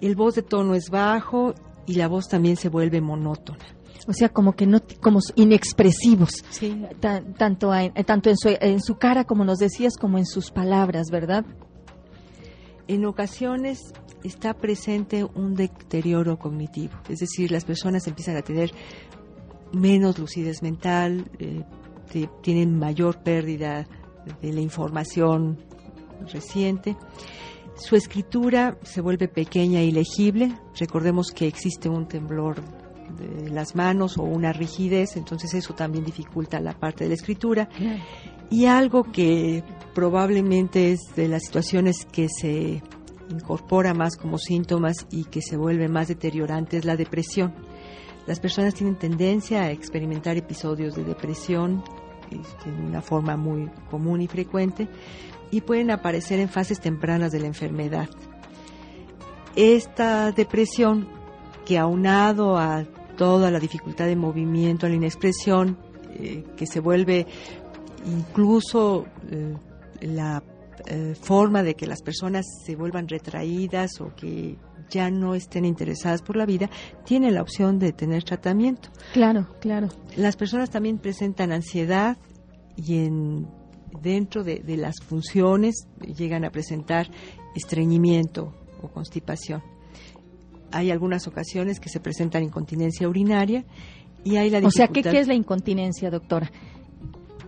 El 0.00 0.16
voz 0.16 0.34
de 0.34 0.42
tono 0.42 0.74
es 0.74 0.90
bajo 0.90 1.54
y 1.86 1.94
la 1.94 2.08
voz 2.08 2.28
también 2.28 2.56
se 2.56 2.68
vuelve 2.68 3.00
monótona. 3.00 3.64
O 4.06 4.12
sea, 4.12 4.28
como 4.28 4.52
que 4.52 4.66
no, 4.66 4.82
como 5.00 5.20
inexpresivos, 5.34 6.44
sí. 6.50 6.82
tanto, 7.00 7.70
tanto 8.04 8.30
en, 8.30 8.36
su, 8.36 8.50
en 8.60 8.82
su 8.82 8.96
cara, 8.96 9.24
como 9.24 9.44
nos 9.44 9.58
decías, 9.58 9.96
como 9.96 10.18
en 10.18 10.26
sus 10.26 10.50
palabras, 10.50 11.06
¿verdad? 11.10 11.46
En 12.86 13.06
ocasiones 13.06 13.78
está 14.22 14.52
presente 14.52 15.24
un 15.24 15.54
deterioro 15.54 16.38
cognitivo, 16.38 16.92
es 17.08 17.20
decir, 17.20 17.50
las 17.50 17.64
personas 17.64 18.06
empiezan 18.06 18.36
a 18.36 18.42
tener 18.42 18.72
menos 19.72 20.18
lucidez 20.18 20.62
mental, 20.62 21.30
eh, 21.38 21.62
tienen 22.42 22.78
mayor 22.78 23.22
pérdida 23.22 23.86
de 24.40 24.52
la 24.52 24.60
información 24.60 25.58
reciente. 26.32 26.96
Su 27.76 27.96
escritura 27.96 28.78
se 28.82 29.00
vuelve 29.00 29.28
pequeña 29.28 29.82
y 29.82 29.90
legible. 29.90 30.56
Recordemos 30.78 31.30
que 31.30 31.46
existe 31.46 31.88
un 31.88 32.06
temblor 32.06 32.62
de 33.18 33.50
las 33.50 33.74
manos 33.74 34.16
o 34.16 34.22
una 34.22 34.52
rigidez, 34.52 35.16
entonces 35.16 35.54
eso 35.54 35.74
también 35.74 36.04
dificulta 36.04 36.60
la 36.60 36.72
parte 36.78 37.04
de 37.04 37.08
la 37.08 37.14
escritura. 37.14 37.68
Y 38.50 38.66
algo 38.66 39.04
que 39.04 39.64
probablemente 39.94 40.92
es 40.92 41.00
de 41.16 41.28
las 41.28 41.44
situaciones 41.44 42.06
que 42.10 42.28
se 42.28 42.82
incorpora 43.28 43.94
más 43.94 44.16
como 44.16 44.38
síntomas 44.38 45.06
y 45.10 45.24
que 45.24 45.42
se 45.42 45.56
vuelve 45.56 45.88
más 45.88 46.08
deteriorante 46.08 46.76
es 46.76 46.84
la 46.84 46.96
depresión. 46.96 47.54
Las 48.26 48.40
personas 48.40 48.74
tienen 48.74 48.96
tendencia 48.96 49.62
a 49.62 49.70
experimentar 49.70 50.36
episodios 50.36 50.94
de 50.94 51.04
depresión 51.04 51.82
de 52.30 52.86
una 52.86 53.02
forma 53.02 53.36
muy 53.36 53.70
común 53.90 54.20
y 54.20 54.28
frecuente 54.28 54.88
y 55.50 55.60
pueden 55.60 55.90
aparecer 55.90 56.40
en 56.40 56.48
fases 56.48 56.80
tempranas 56.80 57.32
de 57.32 57.40
la 57.40 57.46
enfermedad. 57.46 58.08
Esta 59.56 60.32
depresión, 60.32 61.08
que 61.64 61.78
aunado 61.78 62.58
a 62.58 62.84
toda 63.16 63.50
la 63.50 63.60
dificultad 63.60 64.06
de 64.06 64.16
movimiento, 64.16 64.86
a 64.86 64.88
la 64.88 64.96
inexpresión, 64.96 65.78
eh, 66.10 66.44
que 66.56 66.66
se 66.66 66.80
vuelve 66.80 67.26
incluso 68.04 69.06
eh, 69.30 69.54
la 70.00 70.42
eh, 70.86 71.14
forma 71.20 71.62
de 71.62 71.74
que 71.74 71.86
las 71.86 72.02
personas 72.02 72.44
se 72.64 72.76
vuelvan 72.76 73.08
retraídas 73.08 74.00
o 74.00 74.14
que 74.14 74.56
ya 74.90 75.10
no 75.10 75.34
estén 75.34 75.64
interesadas 75.64 76.22
por 76.22 76.36
la 76.36 76.46
vida, 76.46 76.70
tienen 77.04 77.34
la 77.34 77.42
opción 77.42 77.78
de 77.78 77.92
tener 77.92 78.24
tratamiento. 78.24 78.90
Claro, 79.12 79.48
claro. 79.60 79.88
Las 80.16 80.36
personas 80.36 80.70
también 80.70 80.98
presentan 80.98 81.52
ansiedad 81.52 82.16
y 82.76 82.98
en, 83.04 83.48
dentro 84.02 84.44
de, 84.44 84.60
de 84.60 84.76
las 84.76 84.96
funciones 85.00 85.86
llegan 86.16 86.44
a 86.44 86.50
presentar 86.50 87.08
estreñimiento 87.54 88.52
o 88.82 88.88
constipación. 88.88 89.62
Hay 90.72 90.90
algunas 90.90 91.26
ocasiones 91.28 91.78
que 91.78 91.88
se 91.88 92.00
presentan 92.00 92.42
incontinencia 92.42 93.08
urinaria 93.08 93.64
y 94.24 94.36
hay 94.36 94.50
la 94.50 94.60
dificultad. 94.60 94.66
O 94.66 94.70
sea, 94.70 94.88
¿qué, 94.88 95.02
¿qué 95.02 95.20
es 95.20 95.28
la 95.28 95.34
incontinencia, 95.34 96.10
doctora? 96.10 96.50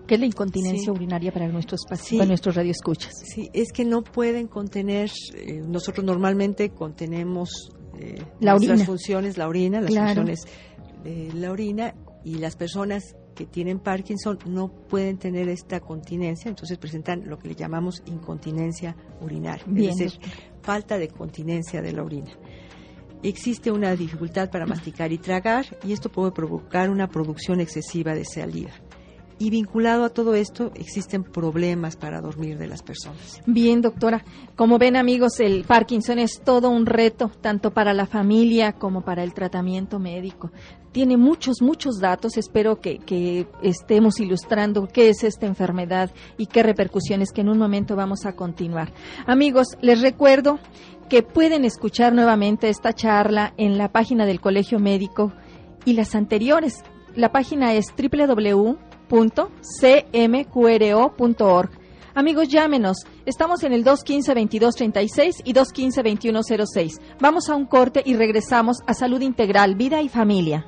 ¿Qué 0.06 0.14
es 0.14 0.20
la 0.20 0.26
incontinencia 0.26 0.92
urinaria 0.92 1.32
para 1.32 1.48
nuestros 1.48 1.80
pacientes, 1.88 2.18
para 2.18 2.28
nuestros 2.28 2.54
radioescuchas? 2.54 3.12
Sí, 3.24 3.50
es 3.52 3.72
que 3.72 3.84
no 3.84 4.02
pueden 4.02 4.46
contener, 4.46 5.10
eh, 5.34 5.62
nosotros 5.66 6.04
normalmente 6.04 6.70
contenemos 6.70 7.70
eh, 7.98 8.22
la 8.40 8.54
orina. 8.54 8.76
las 8.76 8.86
funciones, 8.86 9.36
la 9.36 9.48
orina, 9.48 9.80
las 9.80 9.94
funciones 9.94 10.40
de 11.02 11.32
la 11.34 11.50
orina 11.50 11.94
y 12.24 12.36
las 12.36 12.56
personas 12.56 13.16
que 13.34 13.46
tienen 13.46 13.78
Parkinson 13.78 14.38
no 14.46 14.68
pueden 14.68 15.18
tener 15.18 15.48
esta 15.48 15.80
continencia, 15.80 16.48
entonces 16.48 16.78
presentan 16.78 17.28
lo 17.28 17.38
que 17.38 17.48
le 17.48 17.54
llamamos 17.54 18.02
incontinencia 18.06 18.96
urinaria, 19.20 19.64
es 19.90 19.96
decir, 19.96 20.20
falta 20.62 20.98
de 20.98 21.08
continencia 21.08 21.82
de 21.82 21.92
la 21.92 22.02
orina. 22.02 22.30
Existe 23.22 23.70
una 23.70 23.94
dificultad 23.96 24.50
para 24.50 24.66
masticar 24.66 25.12
y 25.12 25.18
tragar 25.18 25.66
y 25.84 25.92
esto 25.92 26.10
puede 26.10 26.32
provocar 26.32 26.90
una 26.90 27.08
producción 27.08 27.60
excesiva 27.60 28.14
de 28.14 28.24
saliva. 28.24 28.72
Y 29.38 29.50
vinculado 29.50 30.04
a 30.04 30.08
todo 30.08 30.34
esto, 30.34 30.72
existen 30.74 31.22
problemas 31.22 31.96
para 31.96 32.22
dormir 32.22 32.56
de 32.56 32.66
las 32.66 32.82
personas. 32.82 33.42
Bien, 33.44 33.82
doctora. 33.82 34.24
Como 34.54 34.78
ven, 34.78 34.96
amigos, 34.96 35.40
el 35.40 35.64
Parkinson 35.64 36.18
es 36.18 36.40
todo 36.42 36.70
un 36.70 36.86
reto, 36.86 37.30
tanto 37.42 37.70
para 37.70 37.92
la 37.92 38.06
familia 38.06 38.72
como 38.72 39.02
para 39.02 39.22
el 39.22 39.34
tratamiento 39.34 39.98
médico. 39.98 40.52
Tiene 40.90 41.18
muchos, 41.18 41.60
muchos 41.60 41.98
datos. 42.00 42.38
Espero 42.38 42.80
que, 42.80 42.96
que 42.98 43.46
estemos 43.62 44.20
ilustrando 44.20 44.88
qué 44.88 45.10
es 45.10 45.22
esta 45.22 45.44
enfermedad 45.44 46.10
y 46.38 46.46
qué 46.46 46.62
repercusiones 46.62 47.30
que 47.30 47.42
en 47.42 47.50
un 47.50 47.58
momento 47.58 47.94
vamos 47.94 48.24
a 48.24 48.32
continuar. 48.32 48.94
Amigos, 49.26 49.76
les 49.82 50.00
recuerdo 50.00 50.58
que 51.10 51.22
pueden 51.22 51.66
escuchar 51.66 52.14
nuevamente 52.14 52.70
esta 52.70 52.94
charla 52.94 53.52
en 53.58 53.76
la 53.76 53.92
página 53.92 54.24
del 54.24 54.40
Colegio 54.40 54.78
Médico 54.78 55.34
y 55.84 55.92
las 55.92 56.14
anteriores. 56.14 56.82
La 57.14 57.32
página 57.32 57.74
es 57.74 57.86
www 57.96 58.85
www.cmqro.org. 59.08 59.86
Amigos, 62.14 62.48
llámenos. 62.48 63.04
Estamos 63.26 63.62
en 63.62 63.72
el 63.74 63.84
215-2236 63.84 65.42
y 65.44 65.52
215-2106. 65.52 67.00
Vamos 67.20 67.50
a 67.50 67.54
un 67.54 67.66
corte 67.66 68.02
y 68.04 68.16
regresamos 68.16 68.78
a 68.86 68.94
Salud 68.94 69.20
Integral, 69.20 69.74
Vida 69.74 70.00
y 70.00 70.08
Familia. 70.08 70.64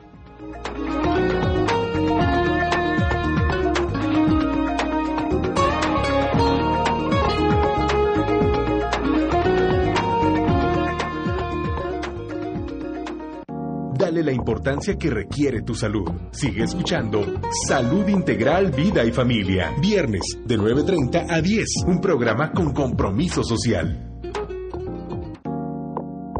Dale 14.08 14.22
la 14.22 14.32
importancia 14.32 14.96
que 14.96 15.10
requiere 15.10 15.60
tu 15.60 15.74
salud. 15.74 16.10
Sigue 16.30 16.64
escuchando 16.64 17.26
Salud 17.66 18.08
Integral, 18.08 18.70
Vida 18.70 19.04
y 19.04 19.12
Familia. 19.12 19.74
Viernes 19.82 20.22
de 20.46 20.58
9.30 20.58 21.26
a 21.28 21.42
10. 21.42 21.66
Un 21.88 22.00
programa 22.00 22.50
con 22.50 22.72
compromiso 22.72 23.44
social. 23.44 24.10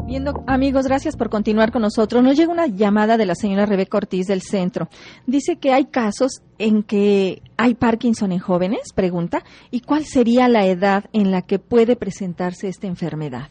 Viendo, 0.07 0.43
amigos, 0.47 0.87
gracias 0.87 1.15
por 1.15 1.29
continuar 1.29 1.71
con 1.71 1.83
nosotros. 1.83 2.23
Nos 2.23 2.35
llega 2.35 2.51
una 2.51 2.65
llamada 2.65 3.17
de 3.17 3.27
la 3.27 3.35
señora 3.35 3.67
Rebeca 3.67 3.97
Ortiz 3.97 4.25
del 4.25 4.41
centro. 4.41 4.89
Dice 5.27 5.57
que 5.57 5.71
hay 5.71 5.85
casos 5.85 6.41
en 6.57 6.81
que 6.81 7.43
hay 7.55 7.75
Parkinson 7.75 8.31
en 8.31 8.39
jóvenes, 8.39 8.93
pregunta, 8.95 9.43
¿y 9.69 9.81
cuál 9.81 10.05
sería 10.05 10.47
la 10.47 10.65
edad 10.65 11.05
en 11.13 11.29
la 11.29 11.43
que 11.43 11.59
puede 11.59 11.95
presentarse 11.95 12.67
esta 12.67 12.87
enfermedad? 12.87 13.49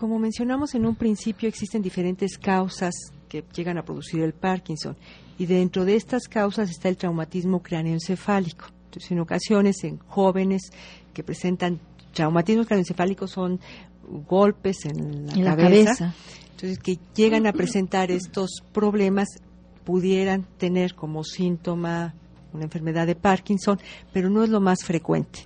Como 0.00 0.18
mencionamos 0.18 0.74
en 0.74 0.86
un 0.86 0.94
principio, 0.94 1.46
existen 1.46 1.82
diferentes 1.82 2.38
causas 2.38 2.94
que 3.28 3.44
llegan 3.54 3.76
a 3.76 3.84
producir 3.84 4.22
el 4.22 4.32
Parkinson 4.32 4.96
y 5.38 5.44
dentro 5.44 5.84
de 5.84 5.94
estas 5.94 6.26
causas 6.26 6.70
está 6.70 6.88
el 6.88 6.96
traumatismo 6.96 7.62
cráneoencefálico. 7.62 8.64
Entonces, 8.86 9.10
en 9.10 9.20
ocasiones, 9.20 9.84
en 9.84 9.98
jóvenes 9.98 10.72
que 11.12 11.22
presentan 11.22 11.80
traumatismos 12.14 12.66
cráneoencefálicos 12.66 13.30
son 13.30 13.60
golpes 14.26 14.86
en 14.86 15.26
la, 15.44 15.54
cabeza, 15.54 16.14
entonces 16.52 16.78
que 16.78 16.98
llegan 17.14 17.46
a 17.46 17.52
presentar 17.52 18.10
estos 18.10 18.62
problemas 18.72 19.28
pudieran 19.84 20.46
tener 20.56 20.94
como 20.94 21.24
síntoma 21.24 22.14
una 22.54 22.64
enfermedad 22.64 23.06
de 23.06 23.16
Parkinson, 23.16 23.78
pero 24.14 24.30
no 24.30 24.42
es 24.44 24.48
lo 24.48 24.62
más 24.62 24.82
frecuente. 24.82 25.40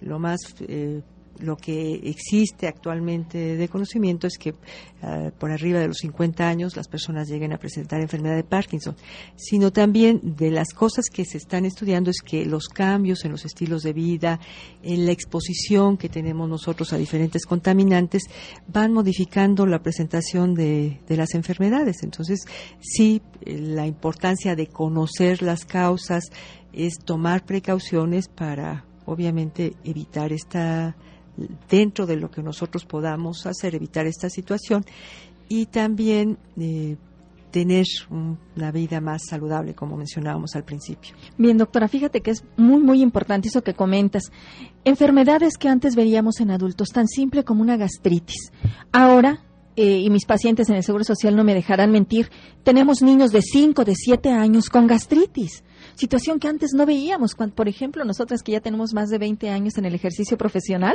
Lo 0.00 0.18
más 0.18 0.38
eh, 0.60 1.02
lo 1.40 1.56
que 1.56 1.94
existe 2.04 2.66
actualmente 2.66 3.56
de 3.56 3.68
conocimiento 3.68 4.26
es 4.26 4.38
que 4.38 4.54
eh, 5.02 5.30
por 5.38 5.50
arriba 5.50 5.80
de 5.80 5.88
los 5.88 5.98
50 5.98 6.48
años 6.48 6.76
las 6.76 6.88
personas 6.88 7.28
lleguen 7.28 7.52
a 7.52 7.58
presentar 7.58 8.00
enfermedad 8.00 8.36
de 8.36 8.44
Parkinson, 8.44 8.96
sino 9.36 9.72
también 9.72 10.20
de 10.22 10.50
las 10.50 10.72
cosas 10.72 11.06
que 11.12 11.24
se 11.24 11.38
están 11.38 11.64
estudiando 11.64 12.10
es 12.10 12.20
que 12.20 12.44
los 12.44 12.68
cambios 12.68 13.24
en 13.24 13.32
los 13.32 13.44
estilos 13.44 13.82
de 13.82 13.92
vida, 13.92 14.40
en 14.82 15.06
la 15.06 15.12
exposición 15.12 15.96
que 15.96 16.08
tenemos 16.08 16.48
nosotros 16.48 16.92
a 16.92 16.98
diferentes 16.98 17.46
contaminantes, 17.46 18.24
van 18.66 18.92
modificando 18.92 19.66
la 19.66 19.80
presentación 19.80 20.54
de, 20.54 21.00
de 21.06 21.16
las 21.16 21.34
enfermedades. 21.34 22.02
Entonces, 22.02 22.40
sí, 22.80 23.22
la 23.44 23.86
importancia 23.86 24.56
de 24.56 24.66
conocer 24.66 25.42
las 25.42 25.64
causas 25.64 26.24
es 26.72 26.98
tomar 26.98 27.44
precauciones 27.44 28.28
para 28.28 28.84
obviamente 29.06 29.74
evitar 29.84 30.32
esta 30.32 30.94
dentro 31.68 32.06
de 32.06 32.16
lo 32.16 32.30
que 32.30 32.42
nosotros 32.42 32.84
podamos 32.84 33.46
hacer, 33.46 33.74
evitar 33.74 34.06
esta 34.06 34.30
situación 34.30 34.84
y 35.48 35.66
también 35.66 36.38
eh, 36.58 36.96
tener 37.50 37.86
una 38.10 38.70
vida 38.70 39.00
más 39.00 39.22
saludable, 39.28 39.74
como 39.74 39.96
mencionábamos 39.96 40.54
al 40.54 40.64
principio. 40.64 41.14
Bien, 41.36 41.56
doctora, 41.56 41.88
fíjate 41.88 42.20
que 42.20 42.32
es 42.32 42.44
muy, 42.56 42.80
muy 42.80 43.02
importante 43.02 43.48
eso 43.48 43.62
que 43.62 43.74
comentas. 43.74 44.24
Enfermedades 44.84 45.56
que 45.56 45.68
antes 45.68 45.96
veíamos 45.96 46.40
en 46.40 46.50
adultos, 46.50 46.88
tan 46.88 47.08
simple 47.08 47.44
como 47.44 47.62
una 47.62 47.76
gastritis. 47.76 48.52
Ahora, 48.92 49.44
eh, 49.76 50.00
y 50.00 50.10
mis 50.10 50.26
pacientes 50.26 50.68
en 50.68 50.76
el 50.76 50.82
Seguro 50.82 51.04
Social 51.04 51.36
no 51.36 51.44
me 51.44 51.54
dejarán 51.54 51.90
mentir, 51.90 52.30
tenemos 52.64 53.00
niños 53.00 53.30
de 53.30 53.42
5, 53.42 53.84
de 53.84 53.94
7 53.94 54.30
años 54.30 54.68
con 54.68 54.86
gastritis 54.86 55.62
situación 55.98 56.38
que 56.38 56.48
antes 56.48 56.72
no 56.74 56.86
veíamos. 56.86 57.34
Cuando, 57.34 57.54
por 57.54 57.68
ejemplo, 57.68 58.04
nosotras 58.04 58.42
que 58.42 58.52
ya 58.52 58.60
tenemos 58.60 58.94
más 58.94 59.08
de 59.08 59.18
20 59.18 59.50
años 59.50 59.76
en 59.78 59.84
el 59.84 59.94
ejercicio 59.94 60.38
profesional, 60.38 60.94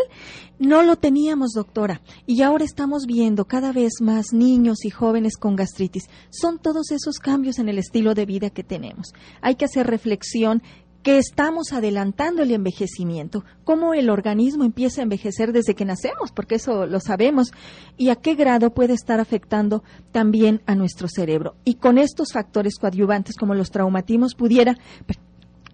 no 0.60 0.82
lo 0.82 0.96
teníamos, 0.96 1.52
doctora. 1.52 2.02
Y 2.26 2.42
ahora 2.42 2.64
estamos 2.64 3.06
viendo 3.06 3.46
cada 3.46 3.72
vez 3.72 3.94
más 4.02 4.28
niños 4.32 4.86
y 4.86 4.90
jóvenes 4.90 5.38
con 5.38 5.56
gastritis. 5.56 6.10
Son 6.30 6.58
todos 6.58 6.92
esos 6.92 7.20
cambios 7.20 7.60
en 7.60 7.70
el 7.70 7.78
estilo 7.78 8.14
de 8.14 8.26
vida 8.26 8.50
que 8.50 8.64
tenemos. 8.64 9.14
Hay 9.42 9.56
que 9.56 9.66
hacer 9.66 9.88
reflexión 9.88 10.64
que 11.04 11.18
estamos 11.18 11.74
adelantando 11.74 12.42
el 12.42 12.52
envejecimiento, 12.52 13.44
cómo 13.66 13.94
el 13.94 14.10
organismo 14.10 14.64
empieza 14.64 15.02
a 15.02 15.04
envejecer 15.04 15.52
desde 15.52 15.76
que 15.76 15.86
nacemos, 15.86 16.32
porque 16.32 16.56
eso 16.56 16.86
lo 16.86 17.00
sabemos, 17.02 17.52
y 17.98 18.10
a 18.10 18.16
qué 18.16 18.36
grado 18.36 18.74
puede 18.74 18.94
estar 18.94 19.20
afectando 19.20 19.84
también 20.12 20.62
a 20.66 20.76
nuestro 20.76 21.08
cerebro. 21.10 21.56
Y 21.66 21.76
con 21.76 21.98
estos 21.98 22.32
factores 22.32 22.78
coadyuvantes 22.80 23.36
como 23.36 23.54
los 23.54 23.70
traumatismos 23.70 24.34
pudiera, 24.34 24.78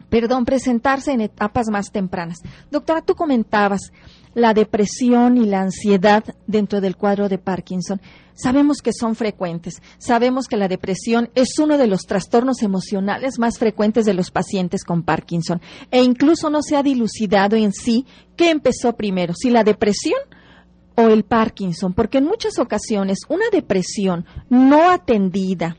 perdón, 0.09 0.45
presentarse 0.45 1.11
en 1.11 1.21
etapas 1.21 1.67
más 1.69 1.91
tempranas. 1.91 2.39
Doctora, 2.71 3.03
tú 3.03 3.13
comentabas 3.13 3.91
la 4.33 4.53
depresión 4.53 5.37
y 5.37 5.45
la 5.45 5.61
ansiedad 5.61 6.23
dentro 6.47 6.81
del 6.81 6.95
cuadro 6.95 7.29
de 7.29 7.37
Parkinson. 7.37 8.01
Sabemos 8.33 8.81
que 8.81 8.93
son 8.93 9.15
frecuentes. 9.15 9.81
Sabemos 9.97 10.47
que 10.47 10.55
la 10.55 10.69
depresión 10.69 11.29
es 11.35 11.59
uno 11.59 11.77
de 11.77 11.87
los 11.87 12.01
trastornos 12.03 12.61
emocionales 12.63 13.37
más 13.37 13.57
frecuentes 13.57 14.05
de 14.05 14.13
los 14.13 14.31
pacientes 14.31 14.85
con 14.85 15.03
Parkinson. 15.03 15.61
E 15.91 16.01
incluso 16.01 16.49
no 16.49 16.61
se 16.61 16.77
ha 16.77 16.83
dilucidado 16.83 17.57
en 17.57 17.73
sí 17.73 18.05
qué 18.37 18.49
empezó 18.49 18.95
primero, 18.95 19.33
si 19.33 19.49
la 19.49 19.65
depresión 19.65 20.19
o 20.95 21.09
el 21.09 21.23
Parkinson, 21.23 21.93
porque 21.93 22.19
en 22.19 22.25
muchas 22.25 22.59
ocasiones 22.59 23.19
una 23.29 23.45
depresión 23.51 24.25
no 24.49 24.89
atendida, 24.89 25.77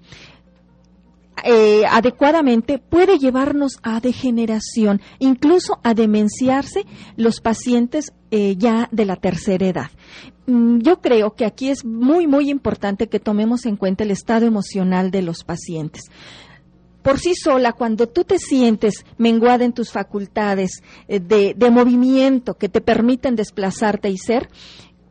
eh, 1.45 1.85
adecuadamente 1.89 2.79
puede 2.79 3.19
llevarnos 3.19 3.79
a 3.83 4.01
degeneración, 4.01 5.01
incluso 5.19 5.81
a 5.83 5.95
demenciarse 5.95 6.85
los 7.17 7.41
pacientes 7.41 8.13
eh, 8.31 8.57
ya 8.57 8.89
de 8.93 9.05
la 9.05 9.17
tercera 9.17 9.67
edad. 9.67 9.91
Mm, 10.47 10.79
yo 10.81 11.01
creo 11.01 11.35
que 11.35 11.45
aquí 11.45 11.71
es 11.71 11.85
muy, 11.85 12.27
muy 12.27 12.51
importante 12.51 13.09
que 13.09 13.21
tomemos 13.21 13.67
en 13.67 13.77
cuenta 13.77 14.05
el 14.05 14.11
estado 14.11 14.47
emocional 14.47 15.11
de 15.11 15.23
los 15.23 15.45
pacientes 15.45 16.11
por 17.03 17.19
sí 17.19 17.35
sola, 17.35 17.73
cuando 17.73 18.09
tú 18.09 18.25
te 18.25 18.39
sientes 18.39 19.05
menguada 19.17 19.65
en 19.65 19.73
tus 19.73 19.91
facultades 19.91 20.83
eh, 21.09 21.19
de, 21.21 21.55
de, 21.57 21.71
movimiento 21.71 22.59
que 22.59 22.69
te 22.69 22.81
permiten 22.81 23.37
desplazarte 23.37 24.11
y 24.11 24.19
ser, 24.19 24.49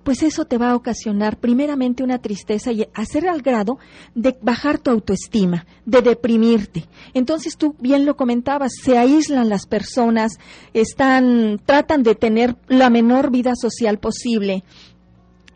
pues 0.10 0.24
eso 0.24 0.46
te 0.46 0.58
va 0.58 0.72
a 0.72 0.76
ocasionar 0.76 1.38
primeramente 1.38 2.02
una 2.02 2.18
tristeza 2.18 2.72
y 2.72 2.88
hacer 2.96 3.30
al 3.30 3.44
grado 3.44 3.78
de 4.16 4.36
bajar 4.42 4.80
tu 4.80 4.90
autoestima, 4.90 5.68
de 5.86 6.02
deprimirte. 6.02 6.86
Entonces 7.14 7.58
tú 7.58 7.76
bien 7.80 8.08
lo 8.08 8.16
comentabas, 8.16 8.72
se 8.82 8.98
aíslan 8.98 9.50
las 9.50 9.68
personas, 9.68 10.40
están 10.74 11.62
tratan 11.64 12.02
de 12.02 12.16
tener 12.16 12.56
la 12.68 12.90
menor 12.90 13.30
vida 13.30 13.52
social 13.56 14.00
posible, 14.00 14.64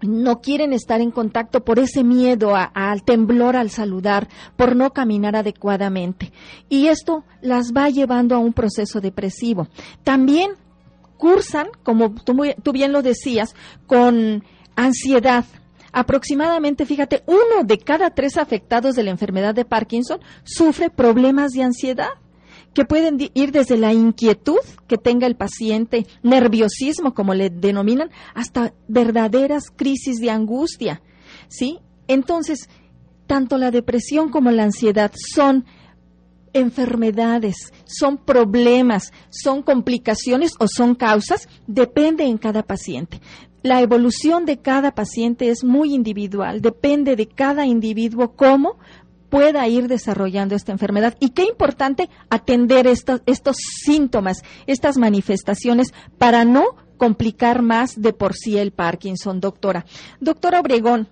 no 0.03 0.39
quieren 0.39 0.71
estar 0.71 1.01
en 1.01 1.09
contacto 1.09 1.63
por 1.63 1.79
ese 1.79 2.03
miedo 2.03 2.53
al 2.55 3.01
temblor 3.01 3.55
al 3.55 3.71
saludar, 3.71 4.27
por 4.55 4.75
no 4.75 4.91
caminar 4.91 5.35
adecuadamente. 5.35 6.31
Y 6.69 6.89
esto 6.89 7.23
las 7.41 7.73
va 7.73 7.89
llevando 7.89 8.35
a 8.35 8.37
un 8.37 8.53
proceso 8.53 9.01
depresivo. 9.01 9.67
También 10.03 10.51
cursan, 11.17 11.67
como 11.83 12.13
tú, 12.13 12.35
tú 12.61 12.71
bien 12.71 12.91
lo 12.91 13.01
decías, 13.01 13.55
con 13.87 14.43
ansiedad. 14.75 15.45
Aproximadamente, 15.91 16.85
fíjate, 16.85 17.23
uno 17.27 17.63
de 17.63 17.77
cada 17.77 18.09
tres 18.09 18.37
afectados 18.37 18.95
de 18.95 19.03
la 19.03 19.11
enfermedad 19.11 19.53
de 19.53 19.65
Parkinson 19.65 20.19
sufre 20.43 20.89
problemas 20.89 21.51
de 21.51 21.63
ansiedad 21.63 22.09
que 22.73 22.85
pueden 22.85 23.17
ir 23.33 23.51
desde 23.51 23.77
la 23.77 23.93
inquietud 23.93 24.59
que 24.87 24.97
tenga 24.97 25.27
el 25.27 25.35
paciente, 25.35 26.07
nerviosismo, 26.23 27.13
como 27.13 27.33
le 27.33 27.49
denominan, 27.49 28.09
hasta 28.33 28.73
verdaderas 28.87 29.65
crisis 29.75 30.19
de 30.19 30.31
angustia. 30.31 31.01
¿Sí? 31.47 31.79
Entonces, 32.07 32.69
tanto 33.27 33.57
la 33.57 33.71
depresión 33.71 34.29
como 34.29 34.51
la 34.51 34.63
ansiedad 34.63 35.11
son 35.15 35.65
enfermedades, 36.53 37.73
son 37.85 38.17
problemas, 38.17 39.11
son 39.29 39.61
complicaciones 39.61 40.53
o 40.59 40.67
son 40.67 40.95
causas, 40.95 41.47
depende 41.67 42.25
en 42.25 42.37
cada 42.37 42.63
paciente. 42.63 43.19
La 43.61 43.81
evolución 43.81 44.45
de 44.45 44.57
cada 44.57 44.93
paciente 44.93 45.49
es 45.49 45.63
muy 45.63 45.93
individual, 45.93 46.61
depende 46.61 47.15
de 47.15 47.27
cada 47.27 47.65
individuo 47.65 48.35
cómo 48.35 48.77
pueda 49.29 49.67
ir 49.67 49.87
desarrollando 49.87 50.53
esta 50.53 50.71
enfermedad. 50.71 51.17
Y 51.19 51.29
qué 51.29 51.45
importante 51.45 52.07
atender 52.29 52.85
estos, 52.85 53.21
estos 53.25 53.55
síntomas, 53.83 54.43
estas 54.67 54.97
manifestaciones 54.97 55.91
para 56.19 56.45
no 56.45 56.65
complicar 56.97 57.63
más 57.63 57.99
de 57.99 58.13
por 58.13 58.35
sí 58.35 58.57
el 58.57 58.73
Parkinson, 58.73 59.39
doctora. 59.39 59.85
Doctora 60.19 60.59
Obregón, 60.59 61.09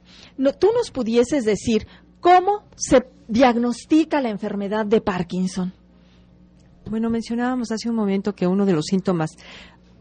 ¿tú 0.60 0.68
nos 0.76 0.92
pudieses 0.92 1.46
decir 1.46 1.88
cómo 2.20 2.64
se 2.76 3.02
diagnostica 3.32 4.20
la 4.22 4.30
enfermedad 4.30 4.86
de 4.86 5.00
Parkinson? 5.00 5.72
Bueno, 6.90 7.10
mencionábamos 7.10 7.72
hace 7.72 7.90
un 7.90 7.96
momento 7.96 8.36
que 8.36 8.46
uno 8.46 8.66
de 8.66 8.74
los 8.74 8.86
síntomas 8.86 9.32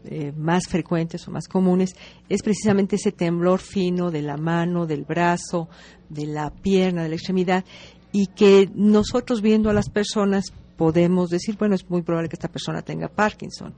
eh, 0.03 0.33
más 0.35 0.67
frecuentes 0.67 1.25
o 1.27 1.31
más 1.31 1.47
comunes 1.47 1.95
es 2.27 2.41
precisamente 2.43 2.97
ese 2.97 3.13
temblor 3.13 3.59
fino 3.59 4.11
de 4.11 4.21
la 4.21 4.35
mano, 4.35 4.85
del 4.85 5.05
brazo, 5.05 5.69
de 6.09 6.25
la 6.25 6.49
pierna, 6.49 7.03
de 7.03 7.09
la 7.09 7.15
extremidad, 7.15 7.63
y 8.11 8.27
que 8.27 8.69
nosotros 8.75 9.41
viendo 9.41 9.69
a 9.69 9.73
las 9.73 9.89
personas 9.89 10.51
podemos 10.75 11.29
decir, 11.29 11.55
bueno, 11.57 11.75
es 11.75 11.89
muy 11.89 12.01
probable 12.01 12.27
que 12.27 12.35
esta 12.35 12.49
persona 12.49 12.81
tenga 12.81 13.07
Parkinson. 13.07 13.73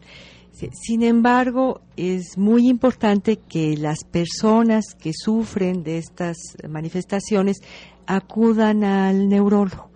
Sin 0.71 1.01
embargo, 1.01 1.81
es 1.97 2.37
muy 2.37 2.69
importante 2.69 3.37
que 3.37 3.75
las 3.75 4.03
personas 4.03 4.93
que 4.93 5.11
sufren 5.11 5.83
de 5.83 5.97
estas 5.97 6.37
manifestaciones 6.69 7.57
acudan 8.07 8.83
al 8.83 9.29
neurólogo, 9.29 9.89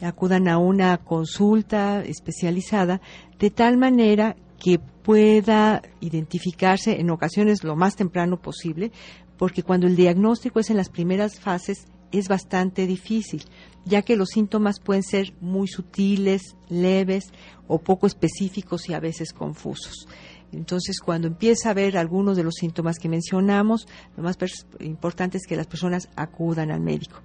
acudan 0.00 0.48
a 0.48 0.58
una 0.58 0.98
consulta 0.98 2.04
especializada 2.04 3.00
de 3.38 3.50
tal 3.50 3.76
manera 3.76 4.36
que 4.58 4.78
pueda 4.78 5.82
identificarse 6.00 7.00
en 7.00 7.10
ocasiones 7.10 7.64
lo 7.64 7.76
más 7.76 7.96
temprano 7.96 8.40
posible, 8.40 8.92
porque 9.36 9.62
cuando 9.62 9.86
el 9.86 9.96
diagnóstico 9.96 10.60
es 10.60 10.70
en 10.70 10.76
las 10.76 10.88
primeras 10.88 11.40
fases 11.40 11.86
es 12.12 12.28
bastante 12.28 12.86
difícil, 12.86 13.44
ya 13.84 14.02
que 14.02 14.16
los 14.16 14.30
síntomas 14.30 14.80
pueden 14.80 15.02
ser 15.02 15.34
muy 15.40 15.66
sutiles, 15.68 16.56
leves 16.68 17.24
o 17.66 17.78
poco 17.78 18.06
específicos 18.06 18.88
y 18.88 18.94
a 18.94 19.00
veces 19.00 19.32
confusos. 19.32 20.06
Entonces, 20.52 21.00
cuando 21.00 21.26
empieza 21.26 21.70
a 21.70 21.74
ver 21.74 21.96
algunos 21.96 22.36
de 22.36 22.44
los 22.44 22.54
síntomas 22.54 22.98
que 22.98 23.08
mencionamos, 23.08 23.86
lo 24.16 24.22
más 24.22 24.36
importante 24.80 25.38
es 25.38 25.46
que 25.46 25.56
las 25.56 25.66
personas 25.66 26.08
acudan 26.16 26.70
al 26.70 26.80
médico. 26.80 27.20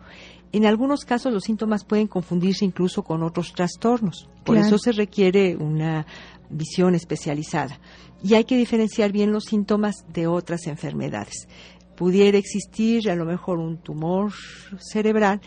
En 0.51 0.65
algunos 0.65 1.05
casos 1.05 1.31
los 1.31 1.43
síntomas 1.43 1.83
pueden 1.83 2.07
confundirse 2.07 2.65
incluso 2.65 3.03
con 3.03 3.21
otros 3.21 3.53
trastornos. 3.53 4.27
Por 4.43 4.57
eso 4.57 4.79
se 4.79 4.91
requiere 4.91 5.55
una 5.55 6.07
visión 6.49 6.95
especializada. 6.95 7.79
Y 8.23 8.33
hay 8.33 8.45
que 8.45 8.57
diferenciar 8.57 9.11
bien 9.11 9.31
los 9.31 9.45
síntomas 9.45 10.05
de 10.11 10.25
otras 10.25 10.65
enfermedades. 10.65 11.47
Pudiera 11.95 12.37
existir 12.37 13.09
a 13.11 13.15
lo 13.15 13.25
mejor 13.25 13.59
un 13.59 13.77
tumor 13.77 14.33
cerebral 14.79 15.39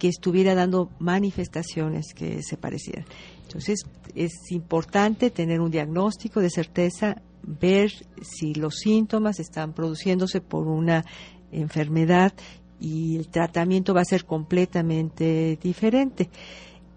que 0.00 0.08
estuviera 0.08 0.54
dando 0.54 0.90
manifestaciones 0.98 2.14
que 2.14 2.42
se 2.42 2.56
parecieran. 2.56 3.04
Entonces, 3.50 3.80
es 4.14 4.52
importante 4.52 5.30
tener 5.30 5.60
un 5.60 5.72
diagnóstico 5.72 6.38
de 6.38 6.50
certeza, 6.50 7.20
ver 7.42 7.90
si 8.22 8.54
los 8.54 8.76
síntomas 8.76 9.40
están 9.40 9.72
produciéndose 9.72 10.40
por 10.40 10.68
una 10.68 11.04
enfermedad 11.50 12.32
y 12.78 13.16
el 13.16 13.26
tratamiento 13.26 13.92
va 13.92 14.02
a 14.02 14.04
ser 14.04 14.24
completamente 14.24 15.58
diferente. 15.60 16.30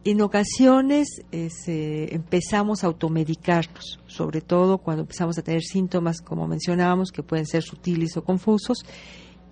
En 0.03 0.21
ocasiones 0.21 1.23
empezamos 1.31 2.83
a 2.83 2.87
automedicarnos, 2.87 3.99
sobre 4.05 4.41
todo 4.41 4.77
cuando 4.77 5.01
empezamos 5.01 5.39
a 5.39 5.41
tener 5.41 5.63
síntomas, 5.63 6.21
como 6.21 6.47
mencionábamos, 6.47 7.11
que 7.11 7.23
pueden 7.23 7.47
ser 7.47 7.63
sutiles 7.63 8.15
o 8.15 8.23
confusos, 8.23 8.85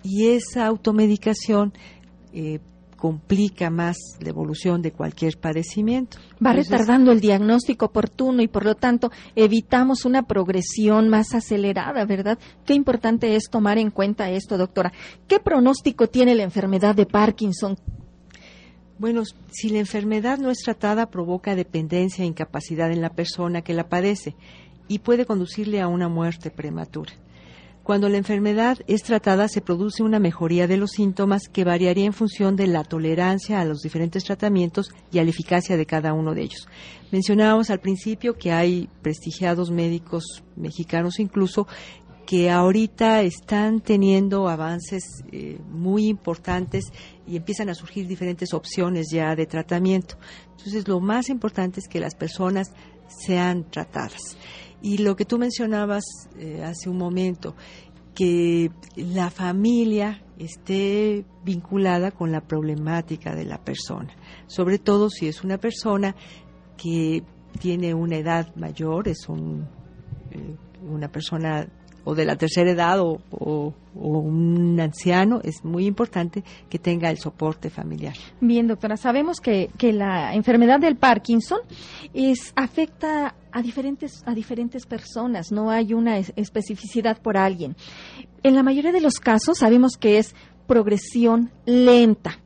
y 0.04 0.28
esa 0.28 0.66
automedicación 0.66 1.72
eh, 2.32 2.60
complica 3.02 3.68
más 3.68 3.96
la 4.20 4.28
evolución 4.28 4.80
de 4.80 4.92
cualquier 4.92 5.36
padecimiento. 5.36 6.18
Va 6.34 6.52
retardando 6.52 7.10
el 7.10 7.20
diagnóstico 7.20 7.86
oportuno 7.86 8.42
y 8.42 8.46
por 8.46 8.64
lo 8.64 8.76
tanto 8.76 9.10
evitamos 9.34 10.04
una 10.04 10.22
progresión 10.22 11.08
más 11.08 11.34
acelerada, 11.34 12.04
¿verdad? 12.04 12.38
Qué 12.64 12.74
importante 12.74 13.34
es 13.34 13.50
tomar 13.50 13.78
en 13.78 13.90
cuenta 13.90 14.30
esto, 14.30 14.56
doctora. 14.56 14.92
¿Qué 15.26 15.40
pronóstico 15.40 16.06
tiene 16.06 16.36
la 16.36 16.44
enfermedad 16.44 16.94
de 16.94 17.06
Parkinson? 17.06 17.76
Bueno, 19.00 19.24
si 19.50 19.70
la 19.70 19.80
enfermedad 19.80 20.38
no 20.38 20.50
es 20.50 20.58
tratada, 20.58 21.10
provoca 21.10 21.56
dependencia 21.56 22.22
e 22.22 22.28
incapacidad 22.28 22.92
en 22.92 23.00
la 23.00 23.10
persona 23.10 23.62
que 23.62 23.74
la 23.74 23.88
padece 23.88 24.36
y 24.86 25.00
puede 25.00 25.26
conducirle 25.26 25.80
a 25.80 25.88
una 25.88 26.08
muerte 26.08 26.52
prematura. 26.52 27.10
Cuando 27.82 28.08
la 28.08 28.16
enfermedad 28.16 28.78
es 28.86 29.02
tratada, 29.02 29.48
se 29.48 29.60
produce 29.60 30.04
una 30.04 30.20
mejoría 30.20 30.68
de 30.68 30.76
los 30.76 30.92
síntomas 30.92 31.48
que 31.48 31.64
variaría 31.64 32.04
en 32.04 32.12
función 32.12 32.54
de 32.54 32.68
la 32.68 32.84
tolerancia 32.84 33.60
a 33.60 33.64
los 33.64 33.80
diferentes 33.80 34.22
tratamientos 34.22 34.90
y 35.10 35.18
a 35.18 35.24
la 35.24 35.30
eficacia 35.30 35.76
de 35.76 35.84
cada 35.84 36.12
uno 36.12 36.32
de 36.32 36.42
ellos. 36.42 36.68
Mencionábamos 37.10 37.70
al 37.70 37.80
principio 37.80 38.38
que 38.38 38.52
hay 38.52 38.88
prestigiados 39.02 39.72
médicos 39.72 40.44
mexicanos 40.54 41.18
incluso 41.18 41.66
que 42.24 42.50
ahorita 42.50 43.22
están 43.22 43.80
teniendo 43.80 44.48
avances 44.48 45.02
eh, 45.32 45.58
muy 45.68 46.06
importantes 46.06 46.84
y 47.26 47.36
empiezan 47.36 47.68
a 47.68 47.74
surgir 47.74 48.06
diferentes 48.06 48.54
opciones 48.54 49.08
ya 49.10 49.34
de 49.34 49.46
tratamiento. 49.46 50.16
Entonces, 50.52 50.86
lo 50.86 51.00
más 51.00 51.28
importante 51.28 51.80
es 51.80 51.88
que 51.88 51.98
las 51.98 52.14
personas 52.14 52.68
sean 53.08 53.68
tratadas. 53.70 54.36
Y 54.82 54.98
lo 54.98 55.14
que 55.16 55.24
tú 55.24 55.38
mencionabas 55.38 56.04
eh, 56.38 56.62
hace 56.64 56.90
un 56.90 56.98
momento, 56.98 57.54
que 58.14 58.70
la 58.96 59.30
familia 59.30 60.22
esté 60.38 61.24
vinculada 61.44 62.10
con 62.10 62.32
la 62.32 62.40
problemática 62.42 63.34
de 63.34 63.44
la 63.44 63.62
persona, 63.62 64.14
sobre 64.46 64.78
todo 64.78 65.08
si 65.08 65.28
es 65.28 65.44
una 65.44 65.58
persona 65.58 66.14
que 66.76 67.22
tiene 67.58 67.94
una 67.94 68.16
edad 68.16 68.54
mayor, 68.56 69.08
es 69.08 69.28
un, 69.28 69.68
eh, 70.30 70.56
una 70.82 71.08
persona 71.08 71.68
o 72.04 72.14
de 72.14 72.24
la 72.24 72.36
tercera 72.36 72.70
edad 72.70 73.00
o, 73.00 73.74
un 73.94 74.80
anciano, 74.80 75.40
es 75.44 75.64
muy 75.64 75.86
importante 75.86 76.42
que 76.70 76.78
tenga 76.78 77.10
el 77.10 77.18
soporte 77.18 77.68
familiar. 77.68 78.14
Bien, 78.40 78.66
doctora, 78.66 78.96
sabemos 78.96 79.40
que, 79.40 79.68
que 79.76 79.92
la 79.92 80.34
enfermedad 80.34 80.80
del 80.80 80.96
Parkinson 80.96 81.60
es, 82.14 82.52
afecta 82.56 83.34
a 83.52 83.62
diferentes, 83.62 84.22
a 84.24 84.34
diferentes 84.34 84.86
personas, 84.86 85.52
no 85.52 85.70
hay 85.70 85.92
una 85.92 86.16
especificidad 86.18 87.20
por 87.20 87.36
alguien. 87.36 87.76
En 88.42 88.54
la 88.54 88.62
mayoría 88.62 88.92
de 88.92 89.02
los 89.02 89.14
casos 89.14 89.58
sabemos 89.58 89.96
que 89.98 90.18
es 90.18 90.34
progresión 90.66 91.50
lenta, 91.66 92.38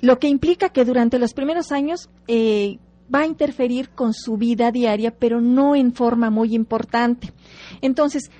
lo 0.00 0.18
que 0.18 0.28
implica 0.28 0.68
que 0.68 0.84
durante 0.84 1.18
los 1.18 1.34
primeros 1.34 1.72
años 1.72 2.10
eh, 2.28 2.78
va 3.12 3.20
a 3.20 3.26
interferir 3.26 3.90
con 3.90 4.12
su 4.12 4.36
vida 4.36 4.70
diaria, 4.70 5.12
pero 5.16 5.40
no 5.40 5.74
en 5.74 5.92
forma 5.92 6.30
muy 6.30 6.54
importante. 6.54 7.32
Entonces, 7.80 8.30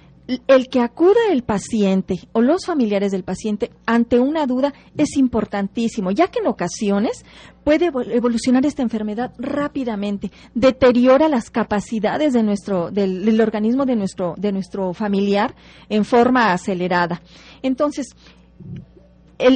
el 0.46 0.68
que 0.68 0.80
acuda 0.80 1.20
el 1.30 1.42
paciente 1.42 2.16
o 2.32 2.40
los 2.40 2.66
familiares 2.66 3.12
del 3.12 3.22
paciente 3.22 3.70
ante 3.86 4.18
una 4.18 4.46
duda 4.46 4.74
es 4.96 5.16
importantísimo, 5.16 6.10
ya 6.10 6.28
que 6.28 6.40
en 6.40 6.48
ocasiones 6.48 7.24
puede 7.64 7.86
evolucionar 7.86 8.64
esta 8.66 8.82
enfermedad 8.82 9.32
rápidamente, 9.38 10.30
deteriora 10.54 11.28
las 11.28 11.50
capacidades 11.50 12.32
de 12.32 12.42
nuestro, 12.42 12.90
del, 12.90 13.40
organismo 13.40 13.86
de 13.86 13.96
nuestro, 13.96 14.34
de 14.36 14.52
nuestro 14.52 14.92
familiar 14.94 15.54
en 15.88 16.04
forma 16.04 16.52
acelerada. 16.52 17.22
Entonces, 17.62 18.14